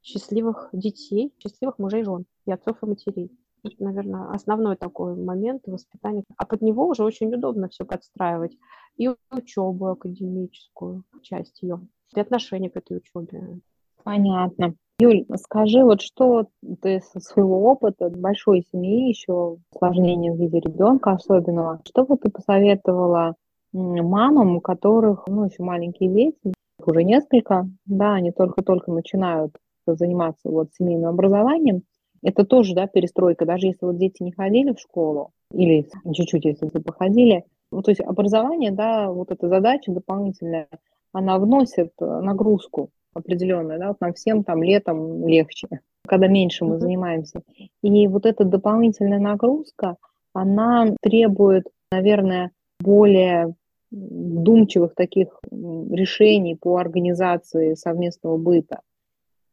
счастливых 0.03 0.69
детей, 0.73 1.35
счастливых 1.39 1.79
мужей 1.79 2.03
и 2.03 2.05
жен, 2.05 2.27
и 2.47 2.53
отцов 2.53 2.83
и 2.83 2.87
матерей. 2.87 3.31
Это, 3.65 3.77
наверное, 3.79 4.31
основной 4.31 4.77
такой 4.77 5.17
момент 5.17 5.63
воспитания. 5.67 6.25
А 6.37 6.45
под 6.45 6.63
него 6.63 6.89
уже 6.89 7.05
очень 7.05 7.33
удобно 7.33 7.69
все 7.69 7.85
подстраивать. 7.85 8.57
И 8.97 9.09
учебу 9.31 9.87
академическую, 9.87 11.05
часть 11.23 11.63
ее 11.63 11.81
и 12.15 12.21
отношение 12.21 12.71
к 12.71 12.77
этой 12.77 12.99
учебе. 12.99 13.61
Понятно. 14.05 14.75
Юль, 14.99 15.25
скажи, 15.37 15.83
вот 15.83 16.01
что 16.01 16.47
ты 16.81 17.01
со 17.01 17.19
своего 17.21 17.63
опыта 17.65 18.09
большой 18.11 18.65
семьи, 18.71 19.09
еще 19.09 19.57
осложнение 19.75 20.33
в 20.33 20.37
виде 20.37 20.61
ребенка 20.61 21.13
особенного, 21.13 21.81
что 21.87 22.05
бы 22.05 22.17
ты 22.17 22.31
посоветовала 22.31 23.35
мамам, 23.73 24.57
у 24.57 24.61
которых, 24.61 25.25
ну, 25.27 25.45
еще 25.47 25.63
маленькие 25.63 26.11
дети, 26.11 26.55
уже 26.85 27.05
несколько, 27.05 27.69
да, 27.87 28.15
они 28.15 28.33
только-только 28.33 28.93
начинают 28.93 29.57
заниматься 29.87 30.51
вот 30.51 30.69
семейным 30.75 31.11
образованием, 31.11 31.83
это 32.23 32.45
тоже, 32.45 32.75
да, 32.75 32.87
перестройка, 32.87 33.45
даже 33.45 33.67
если 33.67 33.85
вот 33.85 33.99
дети 33.99 34.23
не 34.23 34.33
ходили 34.33 34.73
в 34.73 34.79
школу, 34.79 35.33
или 35.53 35.89
чуть-чуть, 36.13 36.45
если 36.45 36.79
походили, 36.79 37.45
ну, 37.73 37.83
то 37.83 37.91
есть 37.91 38.01
образование, 38.01 38.71
да, 38.71 39.11
вот 39.11 39.33
эта 39.33 39.49
задача 39.49 39.91
дополнительная, 39.91 40.69
она 41.13 41.39
вносит 41.39 41.93
э, 42.01 42.05
нагрузку 42.05 42.91
определенную, 43.15 43.79
да, 43.79 43.89
вот 43.89 44.01
нам 44.01 44.15
всем 44.15 44.43
там 44.43 44.63
летом 44.63 45.27
легче, 45.27 45.69
когда 46.07 46.29
меньше 46.29 46.65
мы 46.65 46.79
занимаемся. 46.79 47.43
И 47.83 48.09
вот 48.09 48.27
эта 48.27 48.45
дополнительная 48.45 49.19
нагрузка, 49.19 49.97
она 50.33 50.95
требует, 51.03 51.69
наверное, 51.91 52.53
более 52.81 53.55
вдумчивых 53.91 54.95
таких 54.95 55.29
решений 55.51 56.57
по 56.57 56.79
организации 56.79 57.75
совместного 57.75 58.39
быта. 58.39 58.81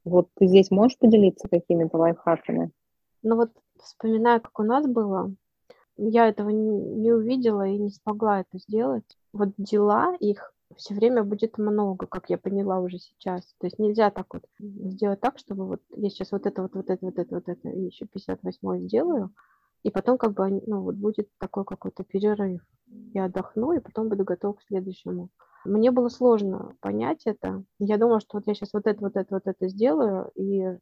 Вот 0.06 0.30
ты 0.36 0.48
здесь 0.48 0.72
можешь 0.72 0.98
поделиться 0.98 1.50
какими-то 1.50 1.98
лайфхаками? 1.98 2.72
Ну 3.22 3.36
вот 3.36 3.52
вспоминая, 3.82 4.40
как 4.40 4.58
у 4.60 4.64
нас 4.64 4.88
было, 4.88 5.34
я 5.98 6.30
этого 6.30 6.50
не 6.50 7.12
увидела 7.12 7.68
и 7.68 7.78
не 7.78 7.90
смогла 7.90 8.40
это 8.40 8.58
сделать. 8.58 9.04
Вот 9.34 9.50
дела 9.58 10.16
их 10.20 10.54
все 10.76 10.94
время 10.94 11.24
будет 11.24 11.58
много, 11.58 12.06
как 12.08 12.30
я 12.30 12.38
поняла 12.38 12.80
уже 12.80 13.00
сейчас. 13.00 13.56
То 13.60 13.68
есть 13.68 13.80
нельзя 13.80 14.12
так 14.12 14.34
вот 14.34 14.44
сделать 14.60 15.20
так, 15.20 15.38
чтобы 15.40 15.66
вот 15.66 15.82
я 15.96 16.10
сейчас 16.10 16.32
вот 16.32 16.46
это, 16.46 16.62
вот, 16.62 16.76
вот 16.76 16.90
это, 16.90 17.06
вот 17.06 17.18
это, 17.18 17.36
вот 17.36 17.50
это, 17.50 17.70
и 17.70 17.86
еще 17.86 18.06
58 18.06 18.88
сделаю, 18.88 19.34
и 19.84 19.92
потом 19.92 20.18
как 20.18 20.34
бы, 20.34 20.62
ну, 20.66 20.82
вот 20.82 20.96
будет 20.96 21.30
такой 21.38 21.66
какой-то 21.66 22.04
перерыв. 22.04 22.62
Я 23.14 23.26
отдохну, 23.26 23.74
и 23.74 23.80
потом 23.80 24.10
буду 24.10 24.24
готова 24.24 24.54
к 24.54 24.62
следующему. 24.64 25.30
Мне 25.66 25.92
было 25.92 26.10
сложно 26.10 26.76
понять 26.80 27.24
это. 27.26 27.64
Я 27.80 27.98
думала, 27.98 28.20
что 28.20 28.38
вот 28.38 28.48
я 28.48 28.54
сейчас 28.54 28.74
вот 28.74 28.88
это, 28.88 29.00
вот 29.00 29.16
это, 29.16 29.34
вот 29.34 29.44
это 29.46 29.68
сделаю, 29.68 30.32
и 30.36 30.78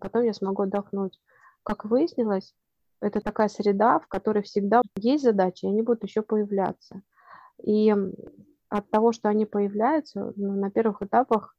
потом 0.00 0.22
я 0.22 0.32
смогу 0.32 0.62
отдохнуть. 0.62 1.20
Как 1.62 1.84
выяснилось, 1.84 2.54
это 3.00 3.20
такая 3.20 3.48
среда, 3.48 3.98
в 3.98 4.06
которой 4.08 4.42
всегда 4.42 4.82
есть 4.96 5.24
задачи, 5.24 5.64
и 5.64 5.68
они 5.68 5.82
будут 5.82 6.02
еще 6.04 6.22
появляться. 6.22 7.02
И 7.62 7.94
от 8.68 8.90
того, 8.90 9.12
что 9.12 9.28
они 9.28 9.46
появляются 9.46 10.32
ну, 10.36 10.52
на 10.52 10.70
первых 10.70 11.02
этапах, 11.02 11.56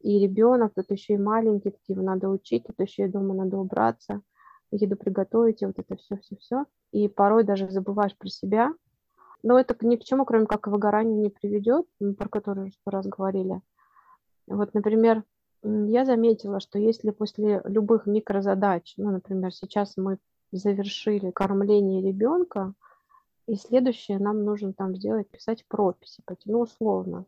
и 0.00 0.18
ребенок, 0.18 0.72
тут 0.74 0.90
еще 0.90 1.14
и 1.14 1.18
маленький, 1.18 1.70
тут 1.70 1.80
его 1.88 2.02
надо 2.02 2.28
учить, 2.28 2.66
тут 2.66 2.78
еще 2.78 3.04
и 3.04 3.08
дома 3.08 3.34
надо 3.34 3.56
убраться, 3.56 4.20
еду 4.70 4.96
приготовить, 4.96 5.62
и 5.62 5.66
вот 5.66 5.78
это 5.78 5.96
все-все-все. 5.96 6.66
И 6.92 7.08
порой 7.08 7.42
даже 7.42 7.70
забываешь 7.70 8.16
про 8.16 8.28
себя. 8.28 8.74
Но 9.42 9.58
это 9.58 9.74
ни 9.86 9.96
к 9.96 10.04
чему, 10.04 10.26
кроме 10.26 10.46
как 10.46 10.62
к 10.62 10.66
выгоранию, 10.66 11.20
не 11.20 11.30
приведет, 11.30 11.86
про 12.18 12.28
которое 12.28 12.66
уже 12.66 12.72
сто 12.72 12.90
раз 12.90 13.06
говорили. 13.06 13.60
Вот, 14.46 14.74
например, 14.74 15.24
я 15.62 16.04
заметила, 16.04 16.60
что 16.60 16.78
если 16.78 17.10
после 17.10 17.62
любых 17.64 18.06
микрозадач, 18.06 18.94
ну, 18.98 19.10
например, 19.10 19.54
сейчас 19.54 19.96
мы 19.96 20.18
завершили 20.52 21.30
кормление 21.30 22.02
ребенка, 22.02 22.74
и 23.46 23.56
следующее 23.56 24.18
нам 24.18 24.44
нужно 24.44 24.72
там 24.72 24.94
сделать, 24.96 25.28
писать 25.28 25.64
прописи, 25.68 26.22
ну, 26.46 26.60
условно. 26.60 27.26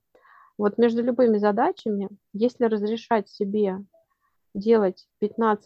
Вот 0.58 0.78
между 0.78 1.02
любыми 1.02 1.36
задачами, 1.36 2.08
если 2.32 2.64
разрешать 2.64 3.28
себе 3.28 3.84
делать 4.54 5.06
15-20 5.22 5.58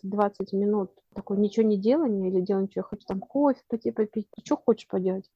минут 0.52 0.90
такое 1.14 1.38
ничего 1.38 1.64
не 1.64 1.78
делания 1.78 2.28
или 2.28 2.40
делать 2.40 2.70
ничего, 2.70 2.84
хочешь 2.84 3.04
там 3.04 3.20
кофе 3.20 3.60
пойти 3.68 3.92
попить, 3.92 4.28
что 4.44 4.56
хочешь 4.56 4.88
поделать? 4.88 5.30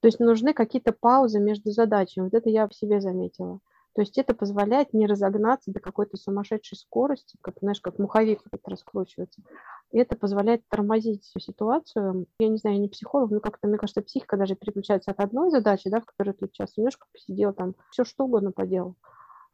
То 0.00 0.08
есть 0.08 0.20
нужны 0.20 0.54
какие-то 0.54 0.92
паузы 0.92 1.40
между 1.40 1.70
задачами. 1.70 2.24
Вот 2.24 2.34
это 2.34 2.48
я 2.48 2.66
в 2.66 2.74
себе 2.74 3.00
заметила. 3.00 3.60
То 3.94 4.02
есть 4.02 4.18
это 4.18 4.34
позволяет 4.34 4.94
не 4.94 5.06
разогнаться 5.06 5.72
до 5.72 5.80
какой-то 5.80 6.16
сумасшедшей 6.16 6.78
скорости, 6.78 7.36
как, 7.40 7.56
знаешь, 7.60 7.80
как 7.80 7.98
муховик 7.98 8.42
раскручивается. 8.64 9.42
Это 9.90 10.14
позволяет 10.14 10.62
тормозить 10.68 11.24
всю 11.24 11.40
ситуацию. 11.40 12.26
Я 12.38 12.48
не 12.48 12.58
знаю, 12.58 12.76
я 12.76 12.82
не 12.82 12.88
психолог, 12.88 13.30
но 13.30 13.40
как-то, 13.40 13.66
мне 13.66 13.78
кажется, 13.78 14.02
психика 14.02 14.36
даже 14.36 14.54
переключается 14.54 15.10
от 15.10 15.18
одной 15.18 15.50
задачи, 15.50 15.90
да, 15.90 16.00
в 16.00 16.04
которой 16.04 16.34
ты 16.34 16.46
сейчас 16.46 16.76
немножко 16.76 17.08
посидел, 17.12 17.52
там, 17.52 17.74
все 17.90 18.04
что 18.04 18.24
угодно 18.24 18.52
поделал, 18.52 18.94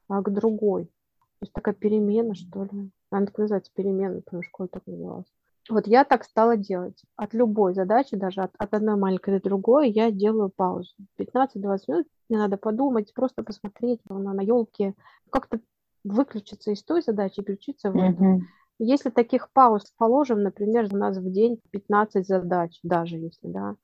а 0.09 0.20
к 0.20 0.31
другой. 0.31 0.85
То 0.85 1.42
есть 1.42 1.53
такая 1.55 1.75
перемена, 1.75 2.35
что 2.35 2.64
ли. 2.64 2.90
Она 3.11 3.27
так 3.27 3.38
называется 3.38 3.72
перемена, 3.75 4.20
потому 4.20 4.42
что 4.42 4.49
школе 4.49 4.68
так 4.70 4.87
называлась. 4.87 5.33
Вот 5.68 5.87
я 5.87 6.05
так 6.05 6.24
стала 6.24 6.57
делать. 6.57 7.02
От 7.16 7.35
любой 7.35 7.74
задачи, 7.74 8.16
даже 8.16 8.42
от, 8.42 8.52
от 8.59 8.74
одной 8.74 8.96
маленькой 8.96 9.38
до 9.38 9.48
другой, 9.48 9.90
я 9.90 10.11
делаю 10.11 10.48
паузу. 10.48 10.94
15-20 11.18 11.81
минут 11.88 12.07
мне 12.29 12.38
надо 12.38 12.57
подумать, 12.57 13.12
просто 13.14 13.42
посмотреть 13.42 14.00
на, 14.09 14.33
на 14.33 14.40
елке, 14.42 14.94
как-то 15.31 15.61
выключиться 16.05 16.70
из 16.70 16.83
той 16.83 17.02
задачи 17.02 17.40
и 17.40 17.42
включиться 17.42 17.90
в 17.90 17.96
эту. 17.96 18.22
Mm-hmm. 18.22 18.40
Если 18.79 19.11
таких 19.11 19.50
пауз 19.52 19.90
положим, 19.96 20.42
например, 20.42 20.88
у 20.92 20.96
нас 20.96 21.16
в 21.16 21.31
день 21.33 21.61
15 21.70 22.26
задач, 22.26 22.79
даже 22.83 23.16
если, 23.16 23.48
да, 23.48 23.76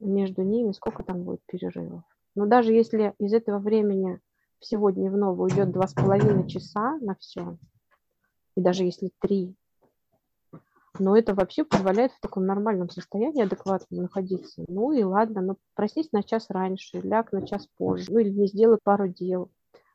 между 0.00 0.42
ними 0.42 0.72
сколько 0.72 1.02
там 1.02 1.22
будет 1.22 1.40
перерывов. 1.46 2.02
Но 2.34 2.46
даже 2.46 2.72
если 2.72 3.14
из 3.18 3.32
этого 3.32 3.58
времени 3.58 4.20
всего 4.58 4.90
дневного 4.90 5.42
уйдет 5.42 5.70
два 5.70 5.86
с 5.86 5.94
половиной 5.94 6.48
часа 6.48 6.98
на 7.00 7.14
все, 7.16 7.56
и 8.56 8.60
даже 8.60 8.84
если 8.84 9.10
три. 9.20 9.54
Но 10.98 11.16
это 11.16 11.34
вообще 11.34 11.64
позволяет 11.64 12.12
в 12.12 12.20
таком 12.20 12.46
нормальном 12.46 12.90
состоянии 12.90 13.42
адекватно 13.42 14.02
находиться. 14.02 14.64
Ну 14.68 14.92
и 14.92 15.02
ладно, 15.02 15.40
ну 15.40 15.56
проснись 15.74 16.12
на 16.12 16.22
час 16.22 16.46
раньше, 16.50 17.00
ляг 17.00 17.32
на 17.32 17.46
час 17.46 17.68
позже, 17.76 18.12
ну 18.12 18.18
или 18.18 18.30
не 18.30 18.46
сделай 18.46 18.78
пару 18.82 19.08
дел. 19.08 19.50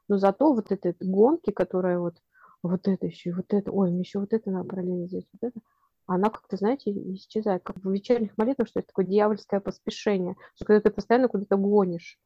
Но 0.08 0.18
зато 0.18 0.54
вот 0.54 0.72
этой 0.72 0.96
гонки, 1.00 1.52
которая 1.52 2.00
вот 2.00 2.16
вот 2.64 2.88
это 2.88 3.08
еще, 3.08 3.34
вот 3.34 3.54
это, 3.54 3.72
ой, 3.72 3.90
мне 3.90 4.02
еще 4.02 4.20
вот 4.20 4.34
это 4.34 4.52
надо 4.52 4.70
параллельно 4.70 5.08
сделать, 5.08 5.28
вот 5.34 5.48
это, 5.50 5.60
она 6.06 6.30
как-то, 6.30 6.58
знаете, 6.58 6.92
исчезает, 7.14 7.64
как 7.64 7.78
в 7.78 7.92
вечерних 7.92 8.38
молитвах, 8.38 8.68
что 8.68 8.80
это 8.80 8.88
такое 8.88 9.06
дьявольское 9.06 9.60
поспешение, 9.60 10.36
что 10.56 10.66
когда 10.66 10.82
ты 10.82 10.92
постоянно 10.92 11.28
куда-то 11.28 11.58
гонишь, 11.58 12.20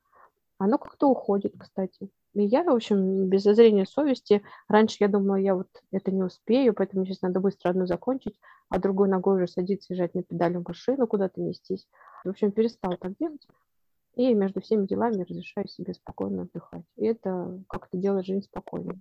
оно 0.57 0.77
как-то 0.77 1.07
уходит, 1.09 1.53
кстати. 1.57 2.09
И 2.35 2.43
я, 2.43 2.63
в 2.63 2.69
общем, 2.69 3.29
без 3.29 3.43
зазрения 3.43 3.85
совести, 3.85 4.43
раньше 4.67 4.97
я 4.99 5.07
думала, 5.07 5.35
я 5.35 5.55
вот 5.55 5.69
это 5.91 6.11
не 6.11 6.21
успею, 6.21 6.73
поэтому 6.73 7.05
сейчас 7.05 7.21
надо 7.21 7.39
быстро 7.39 7.69
одну 7.69 7.85
закончить, 7.85 8.37
а 8.69 8.77
другой 8.77 9.07
ногой 9.07 9.37
уже 9.37 9.47
садиться 9.47 9.93
и 9.93 9.97
жать 9.97 10.13
на 10.13 10.21
педали 10.21 10.57
машину, 10.57 11.07
куда-то 11.07 11.39
нестись. 11.39 11.87
В 12.25 12.29
общем, 12.29 12.51
перестала 12.51 12.97
так 12.97 13.15
делать. 13.17 13.47
И 14.15 14.33
между 14.33 14.61
всеми 14.61 14.85
делами 14.85 15.23
разрешаю 15.23 15.67
себе 15.69 15.93
спокойно 15.93 16.43
отдыхать. 16.43 16.83
И 16.97 17.05
это 17.05 17.57
как-то 17.69 17.97
делает 17.97 18.25
жизнь 18.25 18.43
спокойнее. 18.43 18.99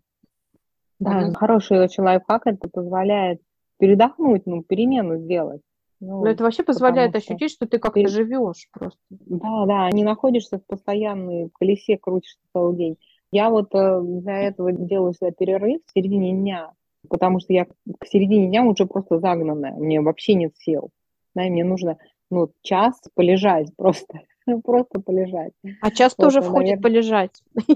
Да, 1.01 1.33
хороший 1.35 1.83
очень 1.83 2.05
лайфхак, 2.05 2.47
это 2.47 2.68
позволяет 2.68 3.40
передохнуть, 3.79 4.47
ну, 4.47 4.62
перемену 4.62 5.18
сделать. 5.18 5.62
Ну, 5.99 6.20
Но 6.23 6.31
это 6.31 6.44
вообще 6.44 6.62
позволяет 6.62 7.11
что... 7.11 7.18
ощутить, 7.18 7.51
что 7.51 7.66
ты 7.66 7.79
как-то 7.79 8.01
ты... 8.01 8.09
живешь 8.09 8.68
просто. 8.73 9.01
Да, 9.11 9.66
да, 9.66 9.90
не 9.90 10.05
находишься 10.05 10.59
в 10.59 10.66
постоянной 10.66 11.51
колесе, 11.59 11.99
крутишься 11.99 12.38
целый 12.53 12.77
день. 12.77 12.99
Я 13.35 13.51
вот 13.51 13.75
э, 13.75 14.01
для 14.01 14.42
этого 14.42 14.70
делаю 14.70 15.12
себе 15.12 15.33
перерыв 15.33 15.81
в 15.85 15.90
середине 15.90 16.31
дня, 16.35 16.70
потому 17.09 17.40
что 17.40 17.53
я 17.53 17.64
к 17.64 18.07
середине 18.07 18.47
дня 18.47 18.62
уже 18.62 18.87
просто 18.87 19.18
загнанная, 19.18 19.73
мне 19.73 20.01
вообще 20.01 20.35
нет 20.35 20.57
сил. 20.57 20.90
Да, 21.35 21.42
мне 21.42 21.64
нужно 21.64 21.99
ну, 22.31 22.53
час 22.62 23.03
полежать 23.14 23.70
просто, 23.77 24.20
просто 24.62 25.01
полежать. 25.01 25.53
А 25.81 25.90
час 25.90 26.14
тоже 26.14 26.42
входит 26.42 26.81
наверное... 26.81 26.83
полежать. 26.83 27.42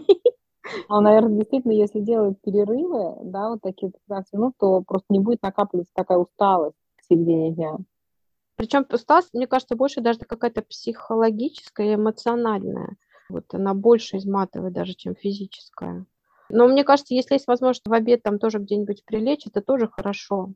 А, 0.91 1.01
наверное, 1.01 1.39
действительно, 1.39 1.73
если 1.73 2.01
делать 2.01 2.37
перерывы, 2.43 3.17
да, 3.23 3.49
вот 3.49 3.63
такие 3.63 3.91
15 4.07 4.33
минут, 4.35 4.55
то 4.59 4.83
просто 4.83 5.07
не 5.09 5.19
будет 5.19 5.41
накапливаться 5.43 5.95
такая 5.95 6.19
усталость 6.19 6.77
в 6.99 7.07
середине 7.07 7.53
дня. 7.53 7.79
Причем 8.57 8.85
усталость, 8.93 9.33
мне 9.33 9.47
кажется, 9.47 9.77
больше 9.77 10.03
даже 10.03 10.19
какая-то 10.19 10.61
психологическая 10.61 11.93
и 11.93 11.95
эмоциональная. 11.95 12.97
Вот 13.29 13.53
она 13.55 13.75
больше 13.75 14.17
изматывает 14.17 14.73
даже, 14.73 14.95
чем 14.95 15.15
физическая. 15.15 16.07
Но 16.49 16.67
мне 16.67 16.85
кажется, 16.85 17.15
если 17.15 17.35
есть 17.35 17.47
возможность 17.47 17.87
в 17.87 17.93
обед 17.93 18.23
там 18.23 18.39
тоже 18.39 18.59
где-нибудь 18.59 19.05
прилечь, 19.05 19.47
это 19.47 19.61
тоже 19.61 19.89
хорошо. 19.89 20.53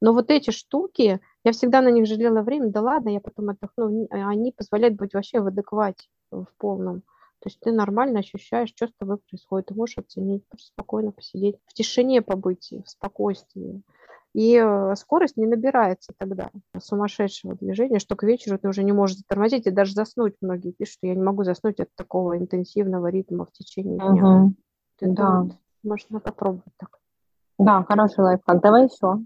Но 0.00 0.12
вот 0.12 0.30
эти 0.30 0.50
штуки, 0.50 1.20
я 1.44 1.52
всегда 1.52 1.80
на 1.80 1.88
них 1.88 2.06
жалела 2.06 2.42
время, 2.42 2.70
да 2.70 2.80
ладно, 2.80 3.08
я 3.08 3.20
потом 3.20 3.50
отдохну, 3.50 4.06
они 4.10 4.52
позволяют 4.52 4.96
быть 4.96 5.14
вообще 5.14 5.40
в 5.40 5.46
адеквате 5.46 6.06
в 6.30 6.46
полном. 6.58 7.02
То 7.40 7.48
есть 7.48 7.58
ты 7.58 7.72
нормально 7.72 8.20
ощущаешь, 8.20 8.68
что 8.68 8.86
с 8.86 8.92
тобой 8.92 9.16
происходит, 9.16 9.66
ты 9.66 9.74
можешь 9.74 9.98
оценить, 9.98 10.44
спокойно 10.56 11.10
посидеть, 11.10 11.56
в 11.66 11.74
тишине 11.74 12.22
побыть, 12.22 12.70
в 12.70 12.88
спокойствии. 12.88 13.82
И 14.34 14.56
э, 14.56 14.94
скорость 14.96 15.36
не 15.36 15.46
набирается 15.46 16.12
тогда 16.16 16.50
сумасшедшего 16.78 17.54
движения, 17.54 17.98
что 17.98 18.16
к 18.16 18.22
вечеру 18.22 18.58
ты 18.58 18.68
уже 18.68 18.82
не 18.82 18.92
можешь 18.92 19.18
затормозить 19.18 19.66
и 19.66 19.70
даже 19.70 19.92
заснуть. 19.92 20.34
Многие 20.40 20.72
пишут, 20.72 20.94
что 20.94 21.06
я 21.06 21.14
не 21.14 21.22
могу 21.22 21.44
заснуть 21.44 21.80
от 21.80 21.94
такого 21.94 22.38
интенсивного 22.38 23.08
ритма 23.08 23.44
в 23.44 23.52
течение 23.52 23.98
дня. 23.98 24.26
Угу. 24.26 24.54
Ты 24.98 25.08
да. 25.08 25.46
Может, 25.82 26.10
надо 26.10 26.24
попробовать 26.24 26.72
так. 26.78 26.98
Да, 27.58 27.84
хороший 27.84 28.20
лайфхак. 28.20 28.62
Давай 28.62 28.84
еще. 28.84 29.18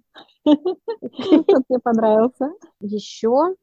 Мне 0.44 1.78
понравился. 1.82 2.52
Еще 2.80 3.54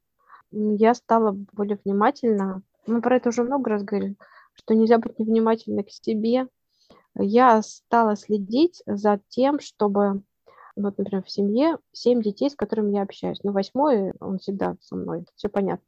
я 0.52 0.94
стала 0.94 1.36
более 1.52 1.80
внимательна. 1.84 2.62
Мы 2.88 3.02
про 3.02 3.18
это 3.18 3.30
уже 3.30 3.44
много 3.44 3.72
раз 3.72 3.84
говорили 3.84 4.16
что 4.54 4.76
нельзя 4.76 4.98
быть 4.98 5.20
невнимательной 5.20 5.84
к 5.84 5.90
себе, 5.90 6.48
я 7.16 7.62
стала 7.62 8.16
следить 8.16 8.82
за 8.86 9.20
тем, 9.30 9.60
чтобы, 9.60 10.24
вот, 10.76 10.98
например, 10.98 11.24
в 11.24 11.30
семье 11.32 11.78
семь 11.92 12.22
детей, 12.22 12.50
с 12.50 12.56
которыми 12.56 12.92
я 12.94 13.04
общаюсь. 13.04 13.40
Ну, 13.44 13.52
восьмой, 13.52 14.14
он 14.20 14.40
всегда 14.40 14.76
со 14.82 14.96
мной, 14.96 15.26
все 15.36 15.50
понятно. 15.50 15.86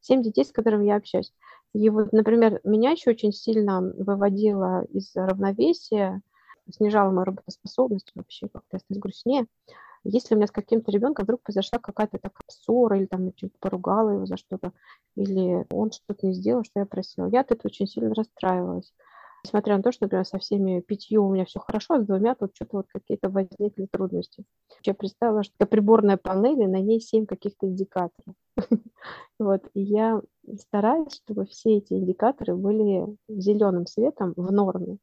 Семь 0.00 0.22
детей, 0.22 0.44
с 0.44 0.52
которыми 0.52 0.86
я 0.86 0.96
общаюсь. 0.96 1.32
И 1.74 1.88
вот, 1.90 2.12
например, 2.12 2.60
меня 2.64 2.90
еще 2.90 3.10
очень 3.10 3.32
сильно 3.32 3.80
выводило 3.80 4.84
из 4.84 5.12
равновесия, 5.14 6.22
снижало 6.70 7.10
мою 7.10 7.24
работоспособность 7.26 8.12
вообще, 8.14 8.48
как-то 8.48 8.78
я 8.88 9.00
грустнее. 9.00 9.46
Если 10.04 10.34
у 10.34 10.38
меня 10.38 10.48
с 10.48 10.52
каким-то 10.52 10.90
ребенком 10.90 11.24
вдруг 11.24 11.42
произошла 11.42 11.78
какая-то 11.78 12.18
такая 12.18 12.42
ссора, 12.48 12.98
или 12.98 13.06
там 13.06 13.32
чуть 13.34 13.56
поругала 13.60 14.10
его 14.10 14.26
за 14.26 14.36
что-то, 14.36 14.72
или 15.14 15.64
он 15.70 15.92
что-то 15.92 16.26
не 16.26 16.34
сделал, 16.34 16.64
что 16.64 16.80
я 16.80 16.86
просила, 16.86 17.26
я 17.26 17.40
от 17.40 17.52
этого 17.52 17.68
очень 17.68 17.86
сильно 17.86 18.14
расстраивалась. 18.14 18.92
Несмотря 19.44 19.76
на 19.76 19.82
то, 19.82 19.90
что, 19.90 20.04
например, 20.04 20.24
со 20.24 20.38
всеми 20.38 20.80
пятью 20.80 21.26
у 21.26 21.32
меня 21.32 21.44
все 21.44 21.58
хорошо, 21.58 21.94
а 21.94 22.00
с 22.00 22.06
двумя 22.06 22.34
тут 22.36 22.52
что-то 22.54 22.78
вот 22.78 22.86
какие-то 22.88 23.28
возникли 23.28 23.86
трудности. 23.86 24.44
Я 24.84 24.94
представила, 24.94 25.42
что 25.42 25.66
приборная 25.66 26.16
панель, 26.16 26.62
и 26.62 26.66
на 26.66 26.80
ней 26.80 27.00
семь 27.00 27.26
каких-то 27.26 27.66
индикаторов. 27.66 28.34
Вот, 29.40 29.62
и 29.74 29.82
я 29.82 30.22
стараюсь, 30.56 31.14
чтобы 31.16 31.46
все 31.46 31.78
эти 31.78 31.94
индикаторы 31.94 32.54
были 32.54 33.16
зеленым 33.28 33.86
светом 33.88 34.34
в 34.36 34.52
норме. 34.52 34.98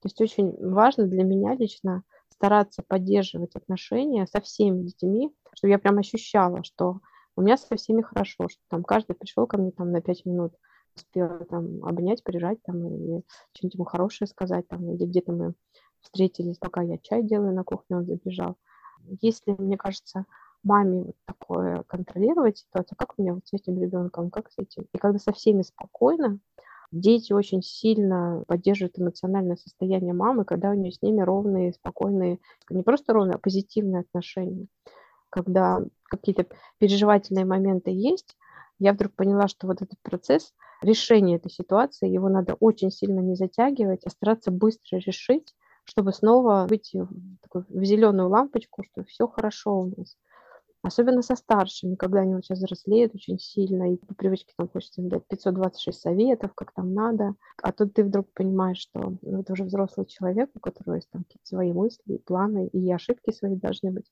То 0.00 0.06
есть 0.06 0.20
очень 0.22 0.56
важно 0.58 1.06
для 1.06 1.22
меня 1.24 1.54
лично 1.54 2.02
стараться 2.30 2.82
поддерживать 2.82 3.54
отношения 3.54 4.26
со 4.26 4.40
всеми 4.40 4.84
детьми, 4.84 5.30
чтобы 5.54 5.70
я 5.70 5.78
прям 5.78 5.98
ощущала, 5.98 6.64
что 6.64 7.00
у 7.36 7.42
меня 7.42 7.56
со 7.56 7.76
всеми 7.76 8.02
хорошо, 8.02 8.48
что 8.48 8.60
там 8.68 8.82
каждый 8.82 9.14
пришел 9.14 9.46
ко 9.46 9.58
мне 9.58 9.70
там 9.70 9.92
на 9.92 10.00
пять 10.00 10.24
минут, 10.24 10.54
успел 10.96 11.44
там 11.46 11.84
обнять, 11.84 12.22
прижать 12.22 12.62
там 12.62 12.86
или 12.86 13.22
что-нибудь 13.52 13.74
ему 13.74 13.84
хорошее 13.84 14.28
сказать 14.28 14.66
там, 14.68 14.88
или 14.90 15.04
где-то 15.04 15.32
мы 15.32 15.54
встретились, 16.00 16.58
пока 16.58 16.82
я 16.82 16.98
чай 16.98 17.22
делаю 17.22 17.54
на 17.54 17.64
кухне, 17.64 17.96
он 17.96 18.06
забежал. 18.06 18.56
Если, 19.20 19.54
мне 19.58 19.76
кажется, 19.76 20.26
маме 20.62 21.02
вот 21.02 21.16
такое 21.24 21.82
контролировать 21.84 22.58
ситуацию, 22.58 22.96
как 22.96 23.14
у 23.16 23.22
меня 23.22 23.34
вот 23.34 23.46
с 23.46 23.52
этим 23.52 23.80
ребенком, 23.80 24.30
как 24.30 24.50
с 24.50 24.58
этим. 24.58 24.86
И 24.92 24.98
когда 24.98 25.18
со 25.18 25.32
всеми 25.32 25.62
спокойно, 25.62 26.40
Дети 26.92 27.32
очень 27.32 27.62
сильно 27.62 28.44
поддерживают 28.46 28.98
эмоциональное 28.98 29.56
состояние 29.56 30.12
мамы, 30.12 30.44
когда 30.44 30.68
у 30.68 30.74
нее 30.74 30.92
с 30.92 31.00
ними 31.00 31.22
ровные, 31.22 31.72
спокойные, 31.72 32.38
не 32.68 32.82
просто 32.82 33.14
ровные, 33.14 33.36
а 33.36 33.38
позитивные 33.38 34.00
отношения. 34.00 34.66
Когда 35.30 35.80
какие-то 36.04 36.46
переживательные 36.76 37.46
моменты 37.46 37.90
есть, 37.90 38.36
я 38.78 38.92
вдруг 38.92 39.14
поняла, 39.14 39.48
что 39.48 39.66
вот 39.66 39.80
этот 39.80 39.98
процесс 40.02 40.52
решения 40.84 41.36
этой 41.36 41.50
ситуации, 41.50 42.08
его 42.08 42.28
надо 42.28 42.54
очень 42.54 42.90
сильно 42.90 43.20
не 43.20 43.34
затягивать, 43.34 44.04
а 44.04 44.10
стараться 44.10 44.50
быстро 44.50 44.98
решить, 44.98 45.54
чтобы 45.84 46.12
снова 46.12 46.66
выйти 46.68 46.98
в, 46.98 47.10
такую, 47.42 47.66
в 47.68 47.84
зеленую 47.84 48.28
лампочку, 48.28 48.82
что 48.84 49.04
все 49.04 49.26
хорошо 49.26 49.80
у 49.80 49.86
нас. 49.86 50.16
Особенно 50.84 51.22
со 51.22 51.36
старшими, 51.36 51.94
когда 51.94 52.20
они 52.20 52.34
вот 52.34 52.44
сейчас 52.44 52.58
взрослеют 52.58 53.14
очень 53.14 53.38
сильно, 53.38 53.92
и 53.92 53.96
по 53.96 54.14
привычке 54.14 54.52
там 54.56 54.68
хочется 54.68 55.00
им 55.00 55.08
дать 55.08 55.24
526 55.28 56.00
советов, 56.00 56.54
как 56.54 56.72
там 56.72 56.92
надо. 56.92 57.34
А 57.62 57.70
тут 57.70 57.94
ты 57.94 58.02
вдруг 58.02 58.32
понимаешь, 58.34 58.78
что 58.78 59.16
ну, 59.22 59.42
это 59.42 59.52
уже 59.52 59.62
взрослый 59.62 60.06
человек, 60.06 60.50
у 60.54 60.58
которого 60.58 60.96
есть 60.96 61.08
там 61.10 61.22
какие-то 61.22 61.46
свои 61.46 61.72
мысли, 61.72 62.16
планы, 62.26 62.66
и 62.66 62.92
ошибки 62.92 63.30
свои 63.30 63.54
должны 63.54 63.92
быть. 63.92 64.10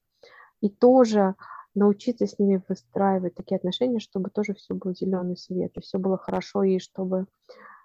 И 0.60 0.68
тоже 0.68 1.34
научиться 1.74 2.26
с 2.26 2.38
ними 2.38 2.62
выстраивать 2.68 3.34
такие 3.34 3.56
отношения, 3.56 4.00
чтобы 4.00 4.30
тоже 4.30 4.54
все 4.54 4.74
был 4.74 4.94
зеленый 4.94 5.36
свет, 5.36 5.72
и 5.76 5.80
все 5.80 5.98
было 5.98 6.18
хорошо, 6.18 6.62
и 6.62 6.78
чтобы 6.78 7.26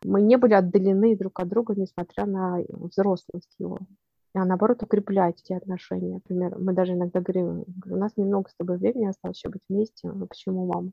мы 0.04 0.22
не 0.22 0.38
были 0.38 0.54
отдалены 0.54 1.16
друг 1.16 1.40
от 1.40 1.48
друга, 1.48 1.76
несмотря 1.76 2.26
на 2.26 2.60
взрослость 2.70 3.56
его 3.60 3.80
а 4.36 4.46
наоборот 4.46 4.84
укреплять 4.84 5.42
эти 5.42 5.54
отношения. 5.54 6.16
Например, 6.16 6.58
мы 6.60 6.74
даже 6.74 6.94
иногда 6.94 7.22
говорим, 7.22 7.64
у 7.86 7.96
нас 7.96 8.18
немного 8.18 8.50
с 8.50 8.56
тобой 8.56 8.78
времени 8.78 9.06
осталось 9.06 9.38
еще 9.38 9.50
быть 9.50 9.62
вместе. 9.70 10.12
Ну, 10.12 10.28
почему, 10.28 10.66
мама? 10.66 10.92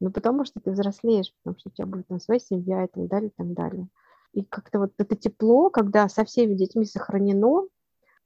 Ну, 0.00 0.10
потому 0.10 0.44
что 0.44 0.60
ты 0.60 0.70
взрослеешь, 0.70 1.34
потому 1.42 1.58
что 1.58 1.68
у 1.68 1.72
тебя 1.72 1.86
будет 1.86 2.06
там 2.06 2.20
своя 2.20 2.40
семья 2.40 2.84
и 2.84 2.88
так 2.88 3.06
далее, 3.06 3.28
и 3.28 3.32
так 3.36 3.52
далее. 3.52 3.88
И 4.32 4.42
как-то 4.42 4.78
вот 4.78 4.92
это 4.96 5.14
тепло, 5.14 5.68
когда 5.68 6.08
со 6.08 6.24
всеми 6.24 6.54
детьми 6.54 6.86
сохранено, 6.86 7.66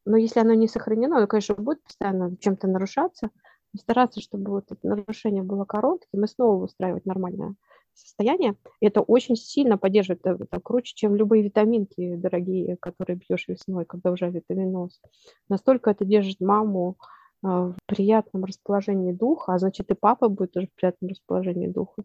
но 0.07 0.17
если 0.17 0.39
оно 0.39 0.55
не 0.55 0.69
сохранено, 0.69 1.17
оно, 1.17 1.27
конечно, 1.27 1.55
будет 1.57 1.83
постоянно 1.83 2.37
чем-то 2.37 2.69
нарушаться, 2.69 3.31
стараться, 3.79 4.21
чтобы 4.21 4.51
вот 4.51 4.71
это 4.71 4.87
нарушение 4.87 5.43
было 5.43 5.65
коротким 5.65 6.25
и 6.25 6.29
снова 6.29 6.65
устраивать 6.65 7.07
нормальное 7.07 7.55
состояние. 7.95 8.57
И 8.81 8.87
это 8.87 9.01
очень 9.01 9.37
сильно 9.37 9.79
поддерживает, 9.79 10.27
это, 10.27 10.61
круче, 10.61 10.95
чем 10.95 11.15
любые 11.15 11.43
витаминки 11.43 12.17
дорогие, 12.17 12.77
которые 12.77 13.19
пьешь 13.19 13.49
весной, 13.49 13.85
когда 13.85 14.11
уже 14.11 14.31
витаминоз. 14.31 15.01
Настолько 15.49 15.91
это 15.91 16.05
держит 16.05 16.41
маму 16.41 16.97
а, 17.43 17.69
в 17.69 17.77
приятном 17.87 18.45
расположении 18.45 19.13
духа, 19.13 19.55
а 19.55 19.59
значит 19.59 19.91
и 19.91 19.95
папа 19.95 20.29
будет 20.29 20.53
тоже 20.53 20.67
в 20.67 20.75
приятном 20.75 21.11
расположении 21.11 21.69
духа, 21.69 22.03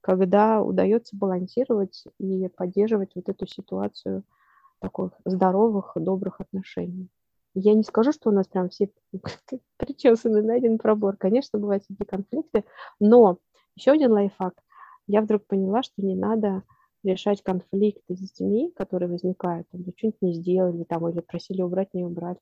когда 0.00 0.62
удается 0.62 1.16
балансировать 1.16 2.04
и 2.18 2.48
поддерживать 2.48 3.12
вот 3.14 3.28
эту 3.28 3.46
ситуацию 3.46 4.22
таких 4.80 5.10
здоровых, 5.24 5.92
добрых 5.96 6.40
отношений. 6.40 7.08
Я 7.58 7.72
не 7.72 7.84
скажу, 7.84 8.12
что 8.12 8.28
у 8.28 8.32
нас 8.34 8.46
прям 8.46 8.68
все 8.68 8.90
причесаны 9.78 10.42
на 10.42 10.54
один 10.54 10.76
пробор. 10.76 11.16
Конечно, 11.16 11.58
бывают 11.58 11.84
такие 11.88 12.04
конфликты, 12.04 12.64
но 13.00 13.38
еще 13.74 13.92
один 13.92 14.12
лайфхак. 14.12 14.54
Я 15.06 15.22
вдруг 15.22 15.46
поняла, 15.46 15.82
что 15.82 16.02
не 16.02 16.14
надо 16.14 16.64
решать 17.02 17.42
конфликты 17.42 18.14
с 18.14 18.18
детьми, 18.18 18.70
которые 18.76 19.08
возникают, 19.08 19.66
там, 19.70 19.80
что-нибудь 19.96 20.20
не 20.20 20.34
сделали, 20.34 20.84
там, 20.84 21.08
или 21.08 21.20
просили 21.20 21.62
убрать, 21.62 21.94
не 21.94 22.04
убрать. 22.04 22.36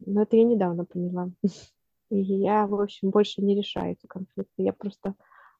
Но 0.00 0.22
это 0.22 0.36
я 0.36 0.44
недавно 0.44 0.84
поняла. 0.84 1.30
И 2.10 2.18
я, 2.18 2.66
в 2.66 2.78
общем, 2.78 3.08
больше 3.08 3.40
не 3.40 3.56
решаю 3.56 3.92
эти 3.92 4.06
конфликты. 4.06 4.62
Я 4.62 4.74
просто 4.74 5.14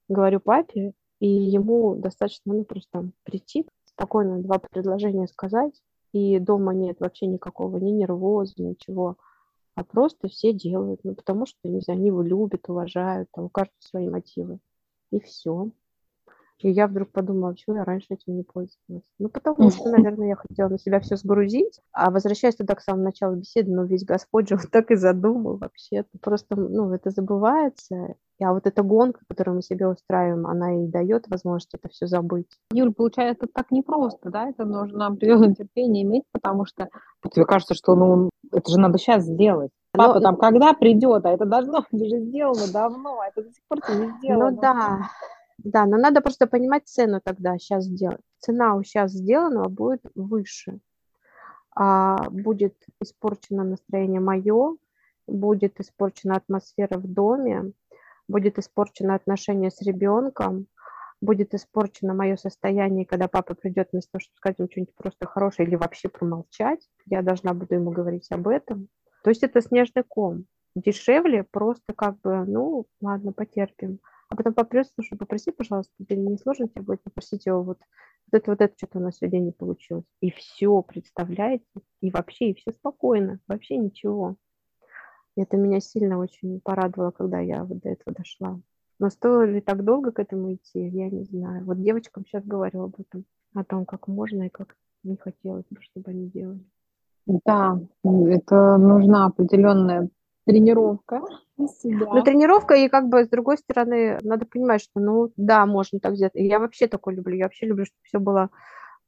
говорю 0.07 0.41
папе, 0.41 0.93
и 1.19 1.27
ему 1.27 1.95
достаточно, 1.97 2.53
ну, 2.53 2.65
просто 2.65 3.11
прийти, 3.25 3.67
спокойно 3.87 4.43
два 4.43 4.59
предложения 4.59 5.27
сказать, 5.29 5.83
и 6.16 6.38
дома 6.38 6.72
нет 6.74 7.00
вообще 7.00 7.26
никакого 7.26 7.76
ни 7.79 7.90
нервоза, 7.90 8.55
ничего, 8.57 9.16
а 9.74 9.85
просто 9.85 10.29
все 10.29 10.52
делают, 10.52 11.00
ну, 11.05 11.14
потому 11.14 11.46
что, 11.46 11.68
не 11.68 11.81
знаю, 11.81 11.98
они 11.98 12.09
его 12.09 12.22
любят, 12.22 12.68
уважают, 12.68 13.29
там, 13.33 13.46
у 13.46 13.48
каждого 13.50 13.76
свои 13.81 14.09
мотивы, 14.09 14.59
и 15.11 15.20
все. 15.20 15.70
И 16.59 16.71
я 16.71 16.87
вдруг 16.87 17.12
подумала, 17.12 17.51
почему 17.51 17.77
я 17.77 17.85
раньше 17.85 18.07
этим 18.11 18.37
не 18.37 18.42
пользовалась. 18.42 19.05
Ну, 19.19 19.29
потому 19.29 19.71
что, 19.71 19.90
наверное, 19.90 20.29
я 20.29 20.37
хотела 20.37 20.69
на 20.69 20.79
себя 20.79 21.01
все 21.01 21.16
сгрузить, 21.16 21.81
а 21.92 22.11
возвращаясь 22.11 22.57
туда 22.57 22.75
к 22.75 22.81
самому 22.81 23.05
началу 23.05 23.37
беседы, 23.37 23.71
ну, 23.71 23.85
ведь 23.85 24.07
Господь 24.07 24.49
же 24.49 24.57
вот 24.57 24.71
так 24.71 24.90
и 24.90 24.97
задумал 24.97 25.59
вообще. 25.59 26.05
Просто, 26.21 26.57
ну, 26.57 26.92
это 26.92 27.11
забывается, 27.11 28.14
а 28.40 28.53
вот 28.53 28.66
эта 28.66 28.83
гонка, 28.83 29.21
которую 29.29 29.57
мы 29.57 29.62
себе 29.62 29.87
устраиваем, 29.88 30.47
она 30.47 30.85
и 30.85 30.87
дает 30.87 31.29
возможность 31.29 31.75
это 31.75 31.88
все 31.88 32.07
забыть. 32.07 32.49
Юль, 32.73 32.92
получается, 32.92 33.47
так 33.53 33.71
непросто, 33.71 34.31
да? 34.31 34.49
Это 34.49 34.64
нужно 34.64 35.07
определенное 35.07 35.55
терпение 35.55 36.05
иметь, 36.05 36.25
потому 36.33 36.66
что 36.66 36.88
тебе 37.33 37.45
кажется, 37.45 37.75
что 37.75 37.95
ну, 37.95 38.31
это 38.53 38.71
же 38.71 38.79
надо 38.79 38.99
сейчас 38.99 39.25
сделать. 39.25 39.71
Папа 39.92 40.14
Но... 40.14 40.21
там 40.21 40.37
когда 40.37 40.75
придет, 40.75 41.25
а 41.25 41.31
это 41.31 41.47
должно 41.47 41.85
быть 41.90 42.03
уже 42.03 42.21
сделано 42.21 42.71
давно, 42.73 43.21
а 43.21 43.29
это 43.29 43.42
до 43.42 43.51
сих 43.51 43.62
пор 43.69 43.79
не 43.97 44.19
сделано. 44.19 44.51
Ну 44.51 44.61
да, 44.61 45.11
да, 45.66 45.85
но 45.85 45.96
надо 45.96 46.20
просто 46.20 46.46
понимать 46.46 46.87
цену 46.87 47.20
тогда 47.20 47.59
сейчас 47.59 47.87
сделать. 47.87 48.20
Цена 48.38 48.76
у 48.76 48.85
сейчас 48.85 49.11
сделанного 49.11 49.68
будет 49.68 50.00
выше. 50.14 50.79
А 51.74 52.31
будет 52.31 52.76
испорчено 53.02 53.64
настроение 53.64 54.20
мое, 54.20 54.76
будет 55.26 55.81
испорчена 55.81 56.37
атмосфера 56.37 56.98
в 56.98 57.12
доме, 57.12 57.72
будет 58.29 58.61
испорчено 58.61 59.16
отношение 59.16 59.72
с 59.72 59.83
ребенком, 59.83 60.68
будет 61.20 61.52
испорчено 61.52 62.14
мое 62.14 62.37
состояние, 62.37 63.05
когда 63.05 63.26
папа 63.26 63.57
придет 63.57 63.88
вместо 63.90 64.12
того, 64.12 64.20
чтобы 64.20 64.37
сказать 64.37 64.59
ему 64.61 64.68
что-нибудь 64.70 64.94
просто 64.94 65.26
хорошее 65.26 65.68
или 65.68 65.74
вообще 65.74 66.09
промолчать, 66.09 66.88
я 67.07 67.22
должна 67.22 67.55
буду 67.55 67.74
ему 67.74 67.90
говорить 67.90 68.31
об 68.31 68.46
этом. 68.46 68.87
То 69.24 69.31
есть 69.31 69.42
это 69.42 69.61
снежный 69.61 70.05
ком. 70.07 70.44
Дешевле 70.76 71.42
просто 71.42 71.92
как 71.96 72.20
бы, 72.20 72.44
ну, 72.44 72.87
ладно, 73.00 73.33
потерпим 73.33 73.98
а 74.29 74.37
потом 74.37 74.55
попрет, 74.55 74.89
слушай, 74.95 75.17
попроси, 75.17 75.53
пожалуйста, 75.53 75.93
тебе 75.99 76.17
не 76.17 76.39
сложно 76.39 76.69
тебе 76.69 76.83
будет 76.83 77.03
попросить 77.03 77.47
его 77.47 77.62
вот, 77.62 77.79
вот 78.31 78.41
это, 78.41 78.51
вот 78.51 78.61
это 78.61 78.75
что-то 78.77 78.99
у 78.99 79.03
нас 79.03 79.19
сегодня 79.19 79.39
не 79.39 79.53
получилось. 79.53 80.05
И 80.21 80.31
все, 80.31 80.83
представляете? 80.83 81.65
И 82.01 82.11
вообще, 82.11 82.51
и 82.51 82.55
все 82.55 82.73
спокойно, 82.73 83.39
вообще 83.47 83.77
ничего. 83.77 84.37
И 85.37 85.43
это 85.43 85.57
меня 85.57 85.81
сильно 85.81 86.19
очень 86.19 86.61
порадовало, 86.61 87.11
когда 87.11 87.39
я 87.41 87.65
вот 87.65 87.81
до 87.81 87.91
этого 87.91 88.17
дошла. 88.17 88.61
Но 88.99 89.11
стоило 89.11 89.43
ли 89.43 89.61
так 89.61 89.85
долго 89.85 90.11
к 90.11 90.19
этому 90.19 90.55
идти, 90.55 90.89
я 90.89 91.11
не 91.11 91.25
знаю. 91.25 91.65
Вот 91.65 91.81
девочкам 91.83 92.25
сейчас 92.25 92.45
говорю 92.45 92.85
об 92.85 92.99
этом, 92.99 93.27
о 93.55 93.62
том, 93.62 93.85
как 93.85 94.09
можно 94.09 94.45
и 94.45 94.49
как 94.49 94.77
не 95.03 95.17
хотелось 95.17 95.67
бы, 95.71 95.81
чтобы 95.83 96.11
они 96.11 96.29
делали. 96.31 96.65
Да, 97.27 97.79
это 98.03 98.77
нужна 98.79 99.27
определенная 99.27 100.09
тренировка 100.47 101.23
себя. 101.69 102.07
Ну, 102.13 102.23
тренировка, 102.23 102.75
и 102.75 102.89
как 102.89 103.09
бы 103.09 103.25
с 103.25 103.29
другой 103.29 103.59
стороны, 103.59 104.19
надо 104.23 104.47
понимать, 104.47 104.83
что, 104.83 105.01
ну, 105.01 105.33
да, 105.37 105.67
можно 105.67 106.01
так 106.01 106.17
сделать. 106.17 106.35
Я 106.35 106.59
вообще 106.59 106.87
такое 106.87 107.15
люблю. 107.15 107.37
Я 107.37 107.45
вообще 107.45 107.67
люблю, 107.67 107.85
чтобы 107.85 108.03
все 108.05 108.19
было 108.19 108.51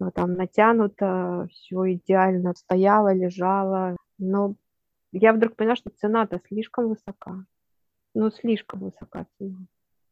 ну, 0.00 0.10
там 0.10 0.34
натянуто, 0.34 1.48
все 1.50 1.94
идеально 1.94 2.54
стояло, 2.54 3.12
лежало. 3.12 3.96
Но 4.18 4.54
я 5.12 5.32
вдруг 5.32 5.56
поняла, 5.56 5.76
что 5.76 5.90
цена-то 5.90 6.40
слишком 6.46 6.88
высока. 6.88 7.44
Ну, 8.14 8.30
слишком 8.30 8.80
высока 8.80 9.26
цена. 9.38 9.58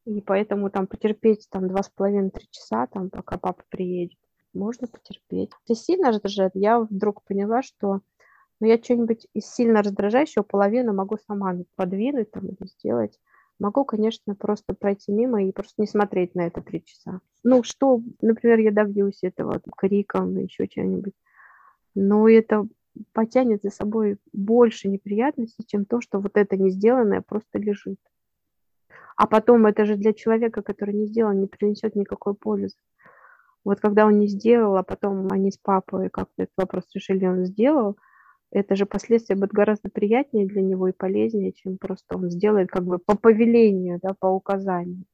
И 0.04 0.20
поэтому 0.20 0.70
там 0.70 0.86
потерпеть 0.86 1.48
там 1.50 1.68
два 1.68 1.82
с 1.82 1.88
половиной-три 1.88 2.46
часа, 2.50 2.86
там, 2.86 3.10
пока 3.10 3.38
папа 3.38 3.64
приедет, 3.68 4.18
можно 4.52 4.86
потерпеть. 4.86 5.50
Это 5.64 5.74
сильно 5.74 6.08
раздражает. 6.08 6.52
Я 6.54 6.80
вдруг 6.80 7.24
поняла, 7.24 7.62
что 7.62 8.00
но 8.60 8.66
я 8.66 8.78
что-нибудь 8.78 9.26
из 9.34 9.46
сильно 9.46 9.82
раздражающего 9.82 10.42
половину 10.42 10.92
могу 10.92 11.16
сама 11.26 11.56
подвинуть 11.74 12.30
там, 12.30 12.46
или 12.46 12.66
сделать. 12.66 13.18
Могу, 13.58 13.84
конечно, 13.84 14.34
просто 14.34 14.74
пройти 14.74 15.12
мимо 15.12 15.42
и 15.42 15.52
просто 15.52 15.74
не 15.80 15.86
смотреть 15.86 16.34
на 16.34 16.46
это 16.46 16.60
три 16.60 16.84
часа. 16.84 17.20
Ну, 17.42 17.62
что, 17.62 18.02
например, 18.20 18.58
я 18.58 18.70
добьюсь 18.70 19.22
этого 19.22 19.62
криком, 19.76 20.36
еще 20.36 20.66
что-нибудь. 20.70 21.14
Но 21.94 22.28
это 22.28 22.66
потянет 23.12 23.62
за 23.62 23.70
собой 23.70 24.18
больше 24.32 24.88
неприятностей, 24.88 25.64
чем 25.66 25.84
то, 25.84 26.00
что 26.00 26.18
вот 26.18 26.36
это 26.36 26.56
не 26.56 26.70
сделанное 26.70 27.22
просто 27.22 27.58
лежит. 27.58 27.98
А 29.16 29.26
потом 29.26 29.66
это 29.66 29.86
же 29.86 29.96
для 29.96 30.12
человека, 30.12 30.62
который 30.62 30.94
не 30.94 31.06
сделал, 31.06 31.32
не 31.32 31.46
принесет 31.46 31.96
никакой 31.96 32.34
пользы. 32.34 32.76
Вот 33.64 33.80
когда 33.80 34.06
он 34.06 34.18
не 34.18 34.28
сделал, 34.28 34.76
а 34.76 34.82
потом 34.82 35.28
они 35.32 35.50
с 35.50 35.58
папой 35.58 36.10
как-то 36.10 36.44
этот 36.44 36.54
вопрос 36.56 36.84
решили, 36.94 37.26
он 37.26 37.46
сделал, 37.46 37.96
это 38.56 38.74
же 38.74 38.86
последствия 38.86 39.36
будут 39.36 39.52
гораздо 39.52 39.90
приятнее 39.90 40.46
для 40.46 40.62
него 40.62 40.88
и 40.88 40.92
полезнее, 40.92 41.52
чем 41.52 41.76
просто 41.78 42.16
он 42.16 42.30
сделает 42.30 42.70
как 42.70 42.84
бы 42.84 42.98
по 42.98 43.16
повелению, 43.16 44.00
да, 44.02 44.14
по 44.18 44.26
указанию. 44.26 45.04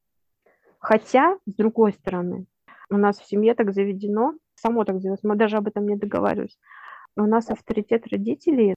Хотя, 0.79 1.39
с 1.47 1.55
другой 1.55 1.93
стороны, 1.93 2.47
у 2.91 2.97
нас 2.97 3.19
в 3.19 3.27
семье 3.27 3.55
так 3.55 3.73
заведено, 3.73 4.35
само 4.55 4.85
так 4.85 5.01
завелось, 5.01 5.23
мы 5.23 5.37
даже 5.37 5.57
об 5.57 5.67
этом 5.67 5.87
не 5.87 5.97
договаривались. 5.97 6.59
У 7.17 7.23
нас 7.23 7.51
авторитет 7.51 8.07
родителей, 8.07 8.75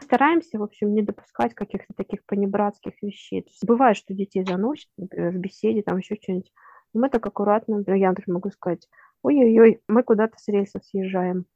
стараемся, 0.00 0.58
в 0.58 0.62
общем, 0.62 0.92
не 0.92 1.02
допускать 1.02 1.54
каких-то 1.54 1.94
таких 1.94 2.24
понебратских 2.26 2.94
вещей. 3.02 3.42
То 3.42 3.50
есть 3.50 3.64
бывает, 3.64 3.96
что 3.96 4.14
детей 4.14 4.44
заносят, 4.44 4.88
в 4.96 5.36
беседе, 5.38 5.82
там 5.82 5.98
еще 5.98 6.16
что-нибудь. 6.20 6.52
мы 6.92 7.08
так 7.10 7.24
аккуратно, 7.24 7.82
я, 7.86 8.08
например, 8.08 8.34
могу 8.34 8.50
сказать, 8.50 8.88
ой-ой-ой, 9.22 9.80
мы 9.88 10.02
куда-то 10.02 10.36
с 10.38 10.48
рельсов 10.48 10.84
съезжаем. 10.84 11.46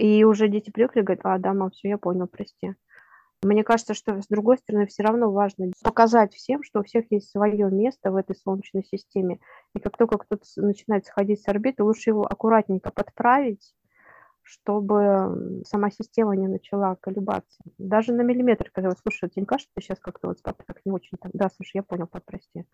И 0.00 0.24
уже 0.24 0.48
дети 0.48 0.70
привыкли, 0.70 1.02
говорят, 1.02 1.26
а, 1.26 1.38
да, 1.38 1.52
мам, 1.52 1.70
все, 1.72 1.90
я 1.90 1.98
понял, 1.98 2.26
прости. 2.26 2.74
Мне 3.42 3.62
кажется, 3.64 3.92
что 3.92 4.22
с 4.22 4.28
другой 4.28 4.56
стороны 4.56 4.86
все 4.86 5.02
равно 5.02 5.30
важно 5.30 5.72
показать 5.82 6.32
всем, 6.32 6.62
что 6.62 6.80
у 6.80 6.82
всех 6.84 7.04
есть 7.10 7.30
свое 7.30 7.70
место 7.70 8.10
в 8.10 8.16
этой 8.16 8.34
Солнечной 8.34 8.82
системе. 8.82 9.40
И 9.74 9.78
как 9.78 9.98
только 9.98 10.16
кто-то 10.16 10.44
начинает 10.56 11.04
сходить 11.04 11.42
с 11.42 11.48
орбиты, 11.48 11.84
лучше 11.84 12.10
его 12.10 12.24
аккуратненько 12.24 12.90
подправить, 12.90 13.74
чтобы 14.40 15.62
сама 15.66 15.90
система 15.90 16.34
не 16.34 16.48
начала 16.48 16.94
колебаться. 16.94 17.62
Даже 17.76 18.14
на 18.14 18.22
миллиметр, 18.22 18.70
когда, 18.72 18.92
слушай, 18.92 19.28
тебе 19.28 19.42
не 19.42 19.46
кажется, 19.46 19.70
ты 19.74 19.82
сейчас 19.82 19.98
как-то 20.00 20.28
вот 20.28 20.40
так 20.42 20.80
не 20.86 20.92
очень 20.92 21.18
так, 21.20 21.32
да, 21.34 21.50
слушай, 21.54 21.76
я 21.76 21.82
понял, 21.82 22.06
подпрости. 22.06 22.64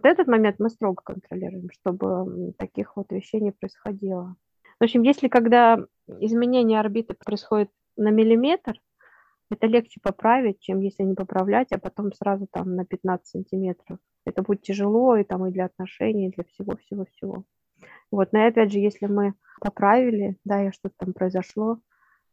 Вот 0.00 0.08
этот 0.08 0.28
момент 0.28 0.60
мы 0.60 0.70
строго 0.70 1.02
контролируем, 1.02 1.70
чтобы 1.72 2.52
таких 2.56 2.94
вот 2.94 3.10
вещей 3.10 3.40
не 3.40 3.50
происходило. 3.50 4.36
В 4.80 4.84
общем, 4.84 5.02
если 5.02 5.28
когда 5.28 5.78
изменение 6.20 6.78
орбиты 6.78 7.14
происходит 7.14 7.70
на 7.96 8.10
миллиметр, 8.10 8.80
это 9.50 9.66
легче 9.66 10.00
поправить, 10.02 10.60
чем 10.60 10.80
если 10.80 11.02
не 11.02 11.14
поправлять, 11.14 11.72
а 11.72 11.78
потом 11.78 12.12
сразу 12.12 12.46
там 12.50 12.76
на 12.76 12.84
15 12.84 13.26
сантиметров. 13.26 13.98
Это 14.24 14.42
будет 14.42 14.62
тяжело 14.62 15.16
и 15.16 15.24
там 15.24 15.46
и 15.46 15.50
для 15.50 15.64
отношений, 15.64 16.28
и 16.28 16.30
для 16.30 16.44
всего-всего-всего. 16.44 17.44
Вот, 18.10 18.32
но 18.32 18.40
и 18.40 18.48
опять 18.48 18.72
же, 18.72 18.78
если 18.78 19.06
мы 19.06 19.34
поправили, 19.60 20.36
да, 20.44 20.66
и 20.68 20.72
что-то 20.72 20.94
там 20.98 21.12
произошло, 21.12 21.80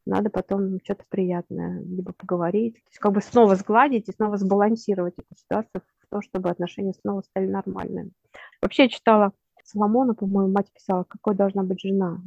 надо 0.06 0.30
потом 0.30 0.80
что-то 0.84 1.04
приятное, 1.10 1.82
либо 1.82 2.14
поговорить, 2.14 2.76
то 2.76 2.90
есть 2.90 3.00
как 3.00 3.14
бы 3.14 3.22
снова 3.22 3.56
сгладить 3.56 4.08
и 4.08 4.12
снова 4.12 4.38
сбалансировать 4.38 5.16
эту 5.18 5.36
ситуацию 5.36 5.82
в 6.00 6.08
то, 6.10 6.22
чтобы 6.22 6.50
отношения 6.50 6.94
снова 6.94 7.22
стали 7.22 7.48
нормальными. 7.48 8.12
Вообще 8.62 8.84
я 8.84 8.90
читала 8.90 9.34
Соломона, 9.66 10.14
по-моему, 10.14 10.54
мать 10.54 10.72
писала, 10.72 11.04
какой 11.04 11.36
должна 11.36 11.64
быть 11.64 11.82
жена. 11.82 12.22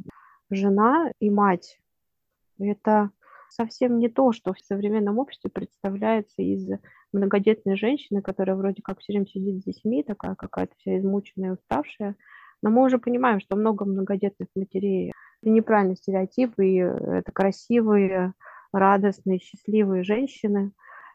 Жена 0.49 1.11
и 1.19 1.29
мать– 1.29 1.79
это 2.59 3.11
совсем 3.49 3.97
не 3.97 4.09
то, 4.09 4.31
что 4.31 4.53
в 4.53 4.59
современном 4.59 5.17
обществе 5.17 5.49
представляется 5.49 6.41
из 6.41 6.69
многодетной 7.13 7.77
женщины, 7.77 8.21
которая 8.21 8.55
вроде 8.55 8.81
как 8.81 8.99
все 8.99 9.13
время 9.13 9.25
сидит 9.25 9.61
с 9.61 9.63
детьми, 9.63 10.03
такая 10.03 10.35
какая-то 10.35 10.73
вся 10.77 10.97
измученная, 10.99 11.53
уставшая. 11.53 12.15
Но 12.61 12.69
мы 12.69 12.83
уже 12.83 12.99
понимаем, 12.99 13.39
что 13.39 13.55
много 13.55 13.85
многодетных 13.85 14.49
матерей– 14.55 15.13
это 15.41 15.49
неправильный 15.49 15.95
стереотип, 15.95 16.59
и 16.59 16.75
это 16.75 17.31
красивые, 17.31 18.33
радостные, 18.73 19.39
счастливые 19.39 20.03
женщины. 20.03 20.73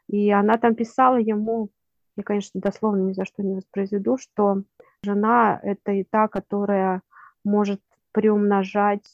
И 0.09 0.31
она 0.31 0.57
там 0.57 0.75
писала 0.75 1.17
ему, 1.17 1.69
я, 2.17 2.23
конечно, 2.23 2.61
дословно 2.61 3.03
ни 3.09 3.13
за 3.13 3.25
что 3.25 3.43
не 3.43 3.57
воспроизведу, 3.57 4.17
что 4.17 4.63
жена– 5.05 5.61
это 5.63 5.93
и 5.93 6.05
та, 6.05 6.29
которая 6.29 7.03
может 7.45 7.81
приумножать 8.13 9.07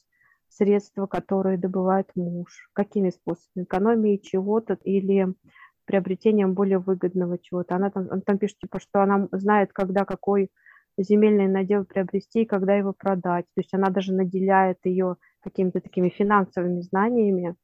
средства, 0.48 1.06
которые 1.06 1.58
добывает 1.58 2.10
муж. 2.14 2.68
Какими 2.72 3.10
способами? 3.10 3.64
Экономией 3.64 4.20
чего-то 4.20 4.78
или 4.84 5.28
приобретением 5.84 6.54
более 6.54 6.78
выгодного 6.78 7.38
чего-то. 7.38 7.76
Она 7.76 7.90
там, 7.90 8.08
она 8.10 8.20
там 8.20 8.38
пишет, 8.38 8.58
типа, 8.58 8.78
что 8.80 9.02
она 9.02 9.28
знает, 9.32 9.72
когда 9.72 10.04
какой 10.04 10.50
земельный 10.98 11.48
надел 11.48 11.84
приобрести 11.84 12.42
и 12.42 12.46
когда 12.46 12.74
его 12.74 12.92
продать. 12.92 13.46
То 13.54 13.60
есть 13.60 13.74
она 13.74 13.90
даже 13.90 14.12
наделяет 14.12 14.78
ее 14.84 15.16
какими-то 15.40 15.80
такими 15.80 16.08
финансовыми 16.08 16.80
знаниями. 16.82 17.56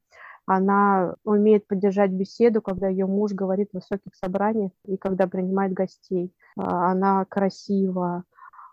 Она 0.46 1.16
умеет 1.24 1.66
поддержать 1.66 2.12
беседу, 2.12 2.62
когда 2.62 2.88
ее 2.88 3.06
муж 3.06 3.32
говорит 3.32 3.70
в 3.70 3.74
высоких 3.74 4.14
собраниях 4.14 4.70
и 4.84 4.96
когда 4.96 5.26
принимает 5.26 5.72
гостей. 5.72 6.32
А, 6.56 6.92
она 6.92 7.24
красива, 7.24 8.22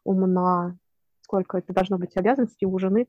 умна. 0.04 0.78
Сколько 1.22 1.58
это 1.58 1.74
должно 1.74 1.98
быть 1.98 2.16
обязанностей 2.16 2.68
у 2.68 2.78
жены, 2.78 3.08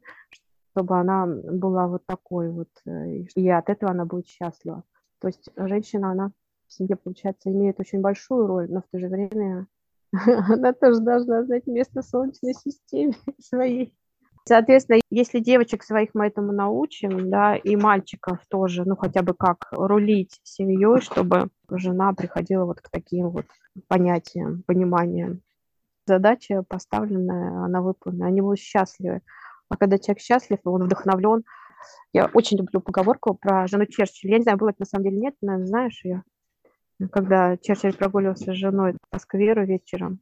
чтобы 0.70 0.98
она 0.98 1.26
была 1.26 1.88
вот 1.88 2.06
такой 2.06 2.50
вот, 2.50 2.70
э, 2.86 3.18
и 3.36 3.48
от 3.50 3.68
этого 3.68 3.92
она 3.92 4.06
будет 4.06 4.26
счастлива. 4.26 4.82
То 5.20 5.28
есть 5.28 5.50
женщина, 5.56 6.10
она 6.10 6.32
в 6.66 6.72
семье, 6.72 6.96
получается, 6.96 7.50
имеет 7.50 7.78
очень 7.80 8.00
большую 8.00 8.46
роль, 8.46 8.70
но 8.70 8.80
в 8.80 8.84
то 8.90 8.98
же 8.98 9.08
время 9.08 9.66
она 10.12 10.72
тоже 10.72 11.00
должна 11.00 11.44
знать 11.44 11.66
место 11.66 12.00
в 12.00 12.06
Солнечной 12.06 12.54
системе 12.54 13.14
своей. 13.40 13.94
Соответственно, 14.46 15.00
если 15.10 15.38
девочек 15.38 15.82
своих 15.82 16.10
мы 16.12 16.26
этому 16.26 16.52
научим, 16.52 17.30
да, 17.30 17.56
и 17.56 17.76
мальчиков 17.76 18.40
тоже, 18.48 18.84
ну, 18.84 18.94
хотя 18.94 19.22
бы 19.22 19.32
как 19.32 19.68
рулить 19.70 20.38
семьей, 20.42 21.00
чтобы 21.00 21.48
жена 21.70 22.12
приходила 22.12 22.66
вот 22.66 22.82
к 22.82 22.90
таким 22.90 23.30
вот 23.30 23.46
понятиям, 23.88 24.62
пониманиям. 24.66 25.40
Задача 26.06 26.62
поставленная, 26.68 27.64
она 27.64 27.80
выполнена, 27.80 28.26
они 28.26 28.42
будут 28.42 28.58
счастливы. 28.58 29.22
А 29.70 29.76
когда 29.78 29.98
человек 29.98 30.20
счастлив, 30.20 30.58
он 30.64 30.84
вдохновлен. 30.84 31.44
Я 32.12 32.26
очень 32.34 32.58
люблю 32.58 32.80
поговорку 32.80 33.34
про 33.34 33.66
жену 33.66 33.86
Черчилля. 33.86 34.32
Я 34.32 34.38
не 34.38 34.42
знаю, 34.42 34.58
было 34.58 34.70
это 34.70 34.80
на 34.80 34.86
самом 34.86 35.04
деле 35.04 35.16
нет, 35.16 35.34
наверное, 35.40 35.66
знаешь 35.66 36.04
ее. 36.04 36.22
Когда 37.10 37.56
Черчилль 37.56 37.96
прогуливался 37.96 38.52
с 38.52 38.56
женой 38.56 38.96
по 39.08 39.18
скверу 39.18 39.64
вечером. 39.64 40.20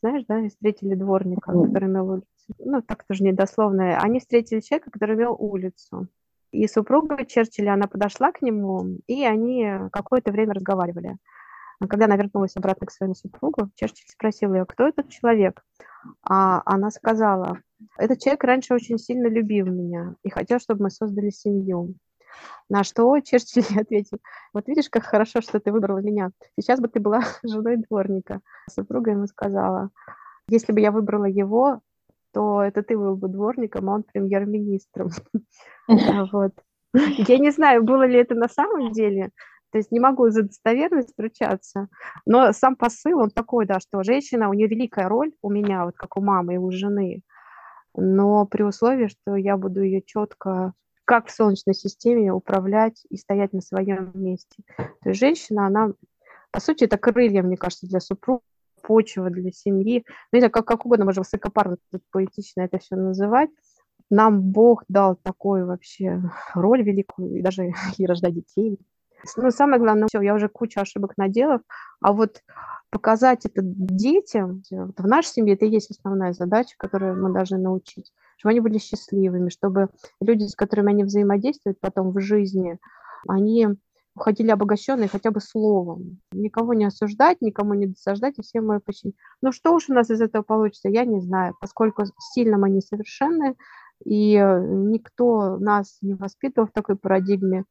Знаешь, 0.00 0.24
да, 0.28 0.40
и 0.40 0.48
встретили 0.48 0.94
дворника, 0.94 1.52
который 1.52 1.88
имел. 1.88 2.22
Ну, 2.58 2.82
так 2.82 3.04
тоже 3.04 3.24
недословно. 3.24 3.98
Они 3.98 4.20
встретили 4.20 4.60
человека, 4.60 4.90
который 4.90 5.16
имел 5.16 5.36
улицу. 5.38 6.08
И 6.50 6.68
супруга 6.68 7.24
Черчилля, 7.24 7.72
она 7.72 7.88
подошла 7.88 8.30
к 8.30 8.40
нему, 8.40 8.98
и 9.08 9.24
они 9.24 9.68
какое-то 9.90 10.30
время 10.30 10.54
разговаривали. 10.54 11.16
А 11.80 11.88
когда 11.88 12.04
она 12.04 12.16
вернулась 12.16 12.56
обратно 12.56 12.86
к 12.86 12.92
своему 12.92 13.14
супругу, 13.14 13.70
Черчилль 13.74 14.08
спросил 14.08 14.54
ее, 14.54 14.64
кто 14.64 14.86
этот 14.86 15.08
человек? 15.08 15.64
А 16.22 16.62
она 16.64 16.90
сказала, 16.90 17.58
этот 17.98 18.20
человек 18.20 18.44
раньше 18.44 18.74
очень 18.74 18.98
сильно 18.98 19.26
любил 19.26 19.66
меня 19.66 20.14
и 20.22 20.30
хотел, 20.30 20.60
чтобы 20.60 20.84
мы 20.84 20.90
создали 20.90 21.30
семью. 21.30 21.94
На 22.68 22.84
что 22.84 23.18
Черчилль 23.20 23.64
ответил, 23.80 24.18
вот 24.52 24.68
видишь, 24.68 24.88
как 24.90 25.04
хорошо, 25.04 25.40
что 25.40 25.60
ты 25.60 25.72
выбрала 25.72 25.98
меня. 25.98 26.30
Сейчас 26.58 26.80
бы 26.80 26.88
ты 26.88 27.00
была 27.00 27.22
женой 27.42 27.78
дворника. 27.88 28.40
Супруга 28.70 29.10
ему 29.10 29.26
сказала, 29.26 29.90
если 30.48 30.72
бы 30.72 30.80
я 30.80 30.92
выбрала 30.92 31.24
его, 31.24 31.80
то 32.34 32.62
это 32.62 32.82
ты 32.82 32.98
был 32.98 33.16
бы 33.16 33.28
дворником, 33.28 33.88
а 33.88 33.94
он 33.94 34.02
премьер-министром. 34.02 35.10
Вот. 36.32 36.52
Я 36.94 37.38
не 37.38 37.50
знаю, 37.50 37.82
было 37.82 38.06
ли 38.06 38.18
это 38.18 38.34
на 38.34 38.48
самом 38.48 38.92
деле, 38.92 39.30
то 39.70 39.78
есть 39.78 39.90
не 39.90 39.98
могу 39.98 40.30
за 40.30 40.44
достоверность 40.44 41.12
ручаться, 41.18 41.88
но 42.24 42.52
сам 42.52 42.76
посыл, 42.76 43.18
он 43.18 43.30
такой, 43.30 43.66
да, 43.66 43.80
что 43.80 44.04
женщина, 44.04 44.48
у 44.48 44.54
нее 44.54 44.68
великая 44.68 45.08
роль 45.08 45.32
у 45.42 45.50
меня, 45.50 45.84
вот 45.84 45.96
как 45.96 46.16
у 46.16 46.20
мамы 46.20 46.54
и 46.54 46.58
у 46.58 46.70
жены, 46.70 47.22
но 47.96 48.46
при 48.46 48.62
условии, 48.62 49.08
что 49.08 49.34
я 49.34 49.56
буду 49.56 49.82
ее 49.82 50.00
четко, 50.02 50.72
как 51.04 51.26
в 51.26 51.32
Солнечной 51.32 51.74
системе, 51.74 52.32
управлять 52.32 53.04
и 53.10 53.16
стоять 53.16 53.52
на 53.52 53.60
своем 53.60 54.12
месте. 54.14 54.62
То 54.76 55.08
есть 55.08 55.18
женщина, 55.20 55.66
она, 55.66 55.90
по 56.52 56.60
сути, 56.60 56.84
это 56.84 56.96
крылья, 56.96 57.42
мне 57.42 57.56
кажется, 57.56 57.88
для 57.88 57.98
супруга, 57.98 58.42
почва 58.86 59.30
для 59.30 59.50
семьи. 59.50 60.04
Ну, 60.32 60.38
это 60.38 60.50
как, 60.50 60.66
как 60.66 60.86
угодно, 60.86 61.04
можно 61.04 61.22
высокопарно, 61.22 61.76
поэтично 62.10 62.62
это 62.62 62.78
все 62.78 62.96
называть. 62.96 63.50
Нам 64.10 64.42
Бог 64.42 64.84
дал 64.88 65.16
такую 65.16 65.66
вообще 65.66 66.20
роль 66.54 66.82
великую, 66.82 67.38
и 67.38 67.42
даже 67.42 67.72
и 67.98 68.06
рождать 68.06 68.34
детей. 68.34 68.78
Ну, 69.36 69.50
самое 69.50 69.80
главное, 69.80 70.06
все, 70.08 70.20
я 70.20 70.34
уже 70.34 70.48
кучу 70.48 70.80
ошибок 70.80 71.14
наделав, 71.16 71.62
а 72.00 72.12
вот 72.12 72.42
показать 72.90 73.46
это 73.46 73.62
детям, 73.62 74.62
вот 74.70 75.00
в 75.00 75.06
нашей 75.06 75.28
семье 75.28 75.54
это 75.54 75.64
и 75.64 75.70
есть 75.70 75.90
основная 75.90 76.34
задача, 76.34 76.74
которую 76.76 77.20
мы 77.22 77.32
должны 77.32 77.56
научить, 77.56 78.12
чтобы 78.36 78.50
они 78.50 78.60
были 78.60 78.78
счастливыми, 78.78 79.48
чтобы 79.48 79.88
люди, 80.20 80.44
с 80.44 80.54
которыми 80.54 80.90
они 80.90 81.04
взаимодействуют 81.04 81.80
потом 81.80 82.12
в 82.12 82.20
жизни, 82.20 82.78
они 83.26 83.68
уходили 84.14 84.50
обогащенные 84.50 85.08
хотя 85.08 85.30
бы 85.30 85.40
словом. 85.40 86.20
Никого 86.32 86.74
не 86.74 86.84
осуждать, 86.84 87.40
никому 87.40 87.74
не 87.74 87.86
досаждать, 87.86 88.38
и 88.38 88.42
всем 88.42 88.66
мы 88.66 88.80
почти... 88.80 89.14
Ну 89.42 89.52
что 89.52 89.74
уж 89.74 89.88
у 89.88 89.94
нас 89.94 90.10
из 90.10 90.20
этого 90.20 90.42
получится, 90.42 90.88
я 90.88 91.04
не 91.04 91.20
знаю, 91.20 91.54
поскольку 91.60 92.04
сильно 92.32 92.58
мы 92.58 92.70
несовершенны, 92.70 93.56
и 94.04 94.34
никто 94.36 95.58
нас 95.58 95.98
не 96.02 96.14
воспитывал 96.14 96.68
в 96.68 96.72
такой 96.72 96.96
парадигме, 96.96 97.64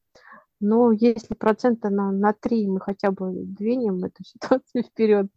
но 0.59 0.93
если 0.93 1.33
процента 1.33 1.89
на, 1.89 2.11
на 2.11 2.31
3 2.31 2.67
мы 2.69 2.79
хотя 2.79 3.11
бы 3.11 3.33
двинем 3.33 4.03
эту 4.03 4.23
ситуацию 4.25 4.83
вперед, 4.83 5.27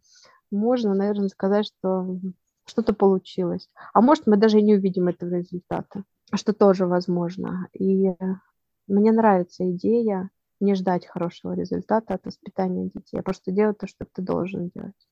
можно, 0.51 0.93
наверное, 0.93 1.27
сказать, 1.27 1.65
что 1.65 2.19
что-то 2.65 2.93
получилось. 2.93 3.69
А 3.93 4.01
может, 4.01 4.27
мы 4.27 4.37
даже 4.37 4.59
и 4.59 4.63
не 4.63 4.75
увидим 4.75 5.07
этого 5.07 5.35
результата, 5.35 6.03
что 6.33 6.53
тоже 6.53 6.85
возможно. 6.85 7.67
И 7.73 8.13
мне 8.87 9.11
нравится 9.11 9.69
идея 9.71 10.29
не 10.59 10.75
ждать 10.75 11.05
хорошего 11.05 11.53
результата 11.53 12.13
от 12.13 12.25
воспитания 12.25 12.89
детей, 12.93 13.19
а 13.19 13.23
просто 13.23 13.51
делать 13.51 13.77
то, 13.77 13.87
что 13.87 14.05
ты 14.11 14.21
должен 14.21 14.69
делать. 14.73 15.07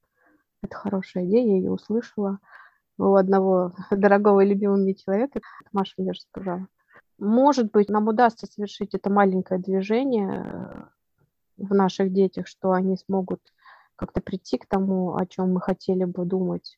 Это 0.61 0.75
хорошая 0.75 1.25
идея, 1.25 1.45
я 1.45 1.57
ее 1.57 1.71
услышала 1.71 2.39
у 2.97 3.15
одного 3.15 3.73
дорогого 3.91 4.41
и 4.41 4.47
любимого 4.47 4.77
мне 4.77 4.95
человека. 4.95 5.41
Маша 5.71 5.93
мне 5.97 6.13
же 6.13 6.21
сказала. 6.21 6.67
Может 7.17 7.71
быть, 7.71 7.89
нам 7.89 8.07
удастся 8.07 8.45
совершить 8.47 8.93
это 8.93 9.09
маленькое 9.09 9.59
движение 9.59 10.43
э, 10.45 10.83
в 11.57 11.73
наших 11.73 12.11
детях, 12.11 12.47
что 12.47 12.71
они 12.71 12.97
смогут 12.97 13.39
как-то 13.95 14.19
прийти 14.21 14.57
к 14.57 14.65
тому, 14.65 15.15
о 15.15 15.25
чем 15.25 15.53
мы 15.53 15.61
хотели 15.61 16.03
бы 16.03 16.25
думать. 16.25 16.77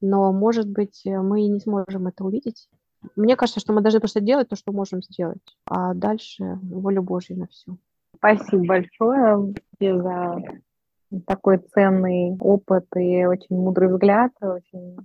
Но, 0.00 0.32
может 0.32 0.68
быть, 0.68 1.02
мы 1.04 1.42
и 1.42 1.48
не 1.48 1.60
сможем 1.60 2.06
это 2.06 2.24
увидеть. 2.24 2.68
Мне 3.16 3.34
кажется, 3.34 3.60
что 3.60 3.72
мы 3.72 3.80
должны 3.80 4.00
просто 4.00 4.20
делать 4.20 4.48
то, 4.48 4.56
что 4.56 4.72
можем 4.72 5.02
сделать, 5.02 5.42
а 5.64 5.94
дальше 5.94 6.58
воля 6.62 7.00
Божья 7.00 7.36
на 7.36 7.48
все. 7.48 7.76
Спасибо 8.22 8.66
большое 8.66 9.52
за 9.80 10.36
такой 11.26 11.58
ценный 11.58 12.36
опыт 12.38 12.86
и 12.94 13.26
очень 13.26 13.56
мудрый 13.56 13.88
взгляд. 13.88 14.30
Очень 14.40 14.96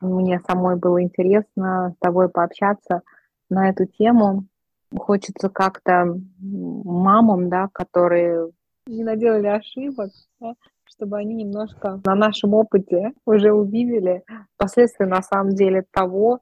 мне 0.00 0.40
самой 0.40 0.74
было 0.74 1.00
интересно 1.00 1.94
с 1.94 1.98
тобой 2.00 2.28
пообщаться 2.28 3.02
на 3.48 3.68
эту 3.68 3.86
тему. 3.86 4.46
Хочется 4.92 5.50
как-то 5.50 6.18
мамам, 6.40 7.48
да, 7.48 7.68
которые 7.72 8.50
не 8.88 9.04
наделали 9.04 9.46
ошибок, 9.46 10.10
да, 10.40 10.54
чтобы 10.84 11.16
они 11.16 11.34
немножко 11.34 12.00
на 12.04 12.16
нашем 12.16 12.54
опыте 12.54 13.12
уже 13.24 13.52
увидели 13.52 14.24
последствия 14.56 15.06
на 15.06 15.22
самом 15.22 15.50
деле 15.50 15.84
того 15.92 16.40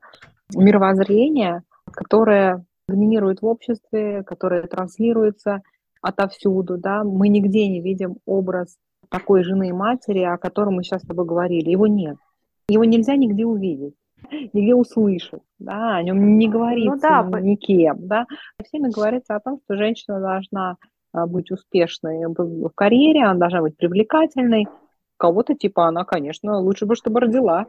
мировоззрения, 0.55 1.62
которое 1.92 2.64
доминирует 2.88 3.42
в 3.42 3.46
обществе, 3.46 4.22
которое 4.22 4.62
транслируется 4.62 5.61
отовсюду, 6.07 6.79
да, 6.79 7.05
мы 7.05 7.29
нигде 7.29 7.69
не 7.69 7.81
видим 7.81 8.16
образ 8.27 8.77
такой 9.09 9.45
жены 9.45 9.69
и 9.69 9.73
матери, 9.73 10.21
о 10.21 10.38
котором 10.38 10.75
мы 10.75 10.85
сейчас 10.85 11.03
с 11.03 11.07
тобой 11.07 11.25
говорили. 11.27 11.71
Его 11.71 11.87
нет. 11.87 12.16
Его 12.69 12.85
нельзя 12.85 13.16
нигде 13.16 13.45
увидеть 13.45 13.95
нигде 14.31 14.75
услышать, 14.75 15.42
да, 15.59 15.97
о 15.97 16.03
нем 16.03 16.38
не 16.38 16.49
говорится 16.49 17.23
ну, 17.23 17.31
да, 17.31 17.40
никем, 17.40 18.07
да. 18.07 18.27
Всеми 18.65 18.90
говорится 18.90 19.37
о 19.37 19.40
том, 19.40 19.61
что 19.65 19.77
женщина 19.77 20.21
должна 20.21 20.77
а, 21.13 21.27
быть 21.27 21.50
успешной 21.50 22.27
в 22.27 22.71
карьере, 22.71 23.25
она 23.25 23.35
должна 23.35 23.63
быть 23.63 23.77
привлекательной. 23.77 24.67
Кого-то 25.17 25.54
типа 25.54 25.87
она, 25.87 26.04
конечно, 26.04 26.59
лучше 26.59 26.87
бы, 26.87 26.96
чтобы 26.96 27.21
родила. 27.21 27.67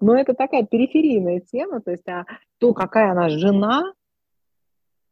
Но 0.00 0.16
это 0.16 0.34
такая 0.34 0.64
периферийная 0.64 1.40
тема, 1.40 1.80
то 1.80 1.92
есть 1.92 2.08
а 2.08 2.24
то, 2.58 2.74
какая 2.74 3.12
она 3.12 3.28
жена, 3.28 3.92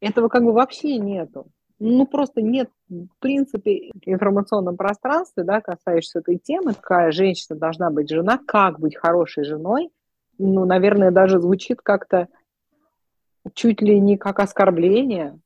этого 0.01 0.29
как 0.29 0.45
бы 0.45 0.53
вообще 0.53 0.99
нету. 0.99 1.47
Ну, 1.81 2.07
просто 2.07 2.43
нет, 2.43 2.71
в 2.89 3.07
принципе, 3.21 3.91
в 3.95 4.09
информационном 4.09 4.77
пространстве, 4.77 5.45
да, 5.45 5.61
касающейся 5.61 6.19
этой 6.19 6.39
темы, 6.39 6.75
какая 6.75 7.13
женщина 7.13 7.57
должна 7.57 7.91
быть 7.91 8.11
жена, 8.11 8.39
как 8.47 8.81
быть 8.81 8.97
хорошей 8.97 9.45
женой, 9.45 9.91
ну, 10.39 10.65
наверное, 10.65 11.11
даже 11.11 11.41
звучит 11.41 11.81
как-то 11.83 12.29
чуть 13.55 13.81
ли 13.81 14.01
не 14.01 14.17
как 14.17 14.41
оскорбление 14.41 15.39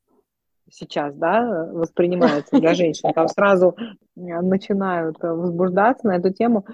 сейчас, 0.71 1.15
да, 1.15 1.69
воспринимается 1.71 2.59
для 2.59 2.73
женщин. 2.73 3.11
Там 3.13 3.27
сразу 3.27 3.75
начинают 4.15 5.17
возбуждаться 5.21 6.07
на 6.07 6.17
эту 6.17 6.31
тему. 6.31 6.65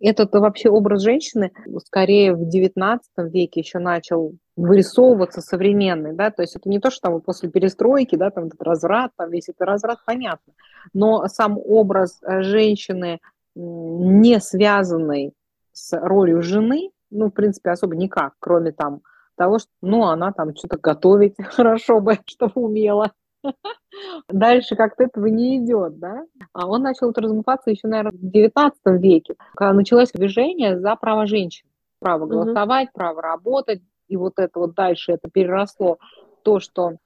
Этот 0.00 0.32
вообще 0.34 0.68
образ 0.68 1.02
женщины 1.02 1.52
скорее 1.84 2.34
в 2.34 2.42
XIX 2.42 3.00
веке 3.16 3.60
еще 3.60 3.78
начал 3.78 4.34
вырисовываться 4.56 5.40
современный, 5.40 6.14
да, 6.14 6.30
то 6.30 6.42
есть 6.42 6.56
это 6.56 6.68
не 6.68 6.80
то, 6.80 6.90
что 6.90 7.08
там 7.08 7.20
после 7.20 7.50
перестройки, 7.50 8.16
да, 8.16 8.30
там 8.30 8.46
этот 8.46 8.62
разврат, 8.62 9.12
там 9.16 9.30
весь 9.30 9.48
этот 9.48 9.62
разврат, 9.62 9.98
понятно, 10.06 10.52
но 10.94 11.26
сам 11.28 11.58
образ 11.58 12.18
э, 12.22 12.42
женщины, 12.42 13.20
не 13.54 14.40
связанной 14.40 15.32
с 15.72 15.96
ролью 15.98 16.42
жены, 16.42 16.90
ну, 17.10 17.26
в 17.26 17.30
принципе, 17.30 17.70
особо 17.70 17.96
никак, 17.96 18.34
кроме 18.38 18.72
там 18.72 19.00
того, 19.36 19.58
что, 19.58 19.70
ну, 19.82 20.04
она 20.04 20.32
там 20.32 20.54
что-то 20.56 20.78
готовить 20.78 21.34
хорошо 21.42 22.00
бы, 22.00 22.18
чтобы 22.26 22.52
умела. 22.54 23.12
Дальше 24.28 24.76
как-то 24.76 25.04
этого 25.04 25.26
не 25.26 25.58
идет, 25.58 25.98
да? 25.98 26.24
А 26.52 26.66
он 26.66 26.82
начал 26.82 27.12
размываться 27.12 27.70
еще, 27.70 27.88
наверное, 27.88 28.12
в 28.12 28.24
XIX 28.24 28.72
веке, 28.98 29.34
когда 29.54 29.72
началось 29.72 30.12
движение 30.12 30.78
за 30.78 30.96
право 30.96 31.26
женщин. 31.26 31.66
Право 31.98 32.26
голосовать, 32.26 32.88
mm-hmm. 32.88 32.94
право 32.94 33.22
работать. 33.22 33.82
И 34.08 34.16
вот 34.16 34.34
это 34.38 34.58
вот 34.58 34.74
дальше 34.74 35.12
это 35.12 35.28
переросло 35.30 35.98
то, 36.42 36.60
что 36.60 36.96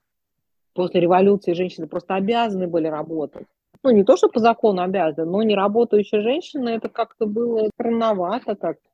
после 0.75 1.01
революции 1.01 1.53
женщины 1.53 1.87
просто 1.87 2.15
обязаны 2.15 2.67
были 2.67 2.89
работать. 2.89 3.47
Ну, 3.83 3.91
не 3.91 4.05
то, 4.05 4.17
что 4.17 4.29
по 4.29 4.41
закону 4.41 4.83
обязаны, 4.83 5.31
но 5.31 5.43
не 5.43 5.55
работающая 5.55 6.21
женщина, 6.21 6.69
это 6.71 6.89
как-то 6.89 7.27
было 7.27 7.69
странновато 7.75 8.55
как-то 8.55 8.91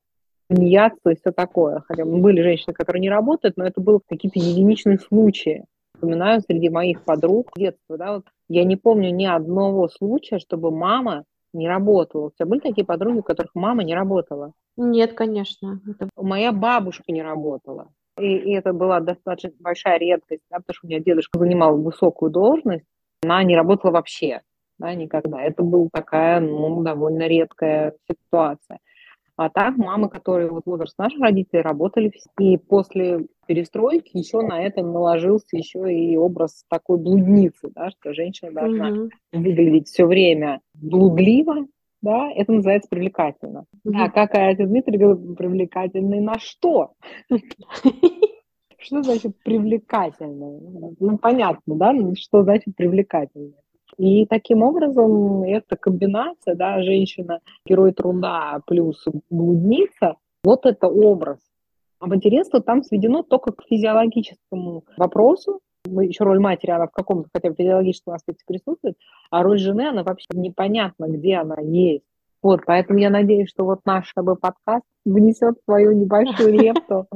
тунеядство 0.49 1.11
и 1.11 1.17
все 1.17 1.33
такое. 1.33 1.83
Хотя 1.89 2.05
были 2.05 2.41
женщины, 2.43 2.73
которые 2.73 3.01
не 3.01 3.11
работают, 3.11 3.57
но 3.57 3.67
это 3.67 3.81
были 3.81 3.99
какие-то 4.09 4.39
единичные 4.39 4.99
случаи. 4.99 5.65
Вспоминаю 5.97 6.43
среди 6.43 6.69
моих 6.69 7.03
подруг 7.03 7.51
детства, 7.57 7.97
да, 7.97 8.15
вот 8.17 8.27
я 8.49 8.65
не 8.65 8.77
помню 8.77 9.11
ни 9.11 9.25
одного 9.25 9.89
случая, 9.89 10.39
чтобы 10.39 10.71
мама 10.71 11.25
не 11.55 11.69
работала. 11.69 12.27
У 12.27 12.31
тебя 12.31 12.47
были 12.47 12.61
такие 12.61 12.85
подруги, 12.85 13.19
у 13.19 13.23
которых 13.23 13.55
мама 13.55 13.83
не 13.83 13.95
работала? 13.95 14.53
Нет, 14.77 15.15
конечно. 15.15 15.81
Это... 15.89 16.11
Моя 16.17 16.53
бабушка 16.53 17.11
не 17.13 17.23
работала. 17.23 17.89
И, 18.19 18.27
и 18.27 18.55
это 18.55 18.75
была 18.75 19.01
достаточно 19.01 19.51
большая 19.59 19.99
редкость, 19.99 20.43
да, 20.51 20.59
потому 20.59 20.75
что 20.75 20.87
у 20.87 20.91
меня 20.91 21.01
дедушка 21.01 21.39
занимал 21.39 21.81
высокую 21.81 22.31
должность, 22.31 22.85
она 23.23 23.43
не 23.43 23.57
работала 23.57 23.93
вообще, 23.93 24.43
да, 24.79 24.95
никогда. 24.95 25.43
Это 25.43 25.63
была 25.63 25.89
такая, 25.91 26.41
ну, 26.41 26.83
довольно 26.83 27.27
редкая 27.27 27.95
ситуация. 28.11 28.81
А 29.37 29.51
так 29.51 29.77
мамы, 29.77 30.09
которые 30.09 30.51
вот 30.51 30.65
возраст 30.65 30.99
наших 30.99 31.21
родителей, 31.21 31.61
работали 31.61 32.11
все. 32.11 32.31
И 32.39 32.57
после 32.57 33.27
перестройки 33.47 34.17
еще 34.17 34.41
на 34.41 34.63
это 34.63 34.83
наложился 34.83 35.57
еще 35.57 35.93
и 35.93 36.17
образ 36.17 36.65
такой 36.69 36.99
блудницы, 36.99 37.71
да, 37.75 37.91
что 37.91 38.15
женщина 38.15 38.53
должна 38.53 38.91
mm 38.91 39.11
выглядеть 39.33 39.89
все 39.89 40.07
время 40.07 40.61
блудливо, 40.73 41.67
да, 42.01 42.31
это 42.35 42.53
называется 42.53 42.89
привлекательно. 42.89 43.67
mm 43.87 43.93
Да, 43.93 44.09
как 44.09 44.35
отец 44.35 44.67
Дмитрий 44.67 44.97
говорит, 44.97 45.37
привлекательный 45.37 46.21
на 46.21 46.39
что? 46.39 46.95
Что 48.79 49.03
значит 49.03 49.37
привлекательный? 49.43 50.95
Ну, 51.01 51.19
понятно, 51.19 51.75
да, 51.75 51.93
что 52.15 52.43
значит 52.45 52.77
привлекательный. 52.77 53.55
И 53.99 54.27
таким 54.27 54.63
образом 54.63 55.43
эта 55.43 55.77
комбинация, 55.77 56.55
да, 56.55 56.83
женщина, 56.83 57.41
герой 57.65 57.93
труда 57.93 58.61
плюс 58.67 59.05
блудница, 59.31 60.17
вот 60.45 60.67
это 60.67 60.87
образ. 60.87 61.39
А 61.99 62.07
материнство 62.07 62.61
там 62.61 62.83
сведено 62.83 63.23
только 63.23 63.53
к 63.53 63.65
физиологическому 63.65 64.85
вопросу. 64.99 65.61
Еще 65.87 66.25
роль 66.25 66.41
матери, 66.41 66.73
она 66.73 66.89
в 66.89 66.91
каком-то 66.91 67.29
хотя 67.33 67.49
бы 67.49 67.55
физиологическом 67.55 68.15
аспекте 68.15 68.45
присутствует, 68.47 68.97
а 69.31 69.43
роль 69.43 69.59
жены, 69.59 69.89
она 69.89 70.03
вообще 70.03 70.27
непонятно, 70.35 71.07
где 71.07 71.37
она 71.37 71.57
есть. 71.61 72.05
Вот, 72.43 72.61
поэтому 72.67 72.99
я 72.99 73.11
надеюсь, 73.11 73.51
что 73.51 73.65
вот 73.65 73.81
наш 73.85 74.09
с 74.09 74.15
тобой 74.15 74.37
подкаст 74.37 74.85
внесет 75.05 75.55
свою 75.65 75.93
небольшую 75.93 76.53
лепту 76.61 77.07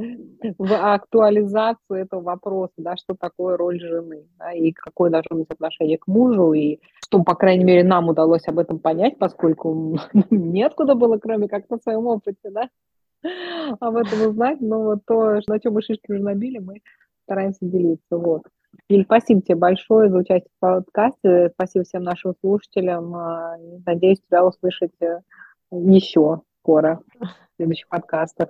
в 0.57 0.73
актуализацию 0.73 1.99
этого 1.99 2.21
вопроса, 2.21 2.73
да, 2.77 2.95
что 2.97 3.15
такое 3.19 3.57
роль 3.57 3.79
жены, 3.79 4.25
да, 4.39 4.51
и 4.51 4.71
какое 4.71 5.09
должно 5.09 5.37
быть 5.37 5.49
отношение 5.49 5.97
к 5.97 6.07
мужу, 6.07 6.53
и 6.53 6.79
что, 7.05 7.23
по 7.23 7.35
крайней 7.35 7.65
мере, 7.65 7.83
нам 7.83 8.09
удалось 8.09 8.47
об 8.47 8.59
этом 8.59 8.79
понять, 8.79 9.17
поскольку 9.17 9.97
неоткуда 10.29 10.95
было, 10.95 11.17
кроме 11.17 11.47
как 11.47 11.69
на 11.69 11.77
своем 11.77 12.07
опыте, 12.07 12.49
да, 12.49 12.69
об 13.79 13.95
этом 13.95 14.29
узнать, 14.29 14.61
но 14.61 14.83
вот 14.83 14.99
то, 15.05 15.39
на 15.47 15.59
чем 15.59 15.73
мы 15.73 15.81
шишки 15.81 16.11
уже 16.11 16.21
набили, 16.21 16.59
мы 16.59 16.81
стараемся 17.25 17.59
делиться, 17.61 18.17
вот. 18.17 18.43
Иль, 18.89 19.05
спасибо 19.05 19.41
тебе 19.41 19.55
большое 19.55 20.09
за 20.09 20.17
участие 20.17 20.49
в 20.57 20.59
подкасте. 20.59 21.51
Спасибо 21.53 21.85
всем 21.85 22.03
нашим 22.03 22.33
слушателям. 22.41 23.15
А, 23.15 23.57
надеюсь 23.85 24.21
тебя 24.21 24.45
услышать 24.45 24.91
э, 25.01 25.21
еще 25.71 26.41
скоро 26.61 27.01
в 27.19 27.55
следующих 27.57 27.87
подкастах. 27.87 28.49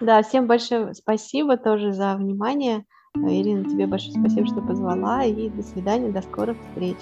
Да, 0.00 0.22
всем 0.22 0.46
большое 0.46 0.94
спасибо 0.94 1.56
тоже 1.56 1.92
за 1.92 2.16
внимание. 2.16 2.84
Ирина, 3.14 3.64
тебе 3.64 3.86
большое 3.86 4.12
спасибо, 4.12 4.46
что 4.46 4.62
позвала. 4.62 5.24
И 5.24 5.48
до 5.48 5.62
свидания, 5.62 6.10
до 6.10 6.22
скорых 6.22 6.56
встреч. 6.68 6.96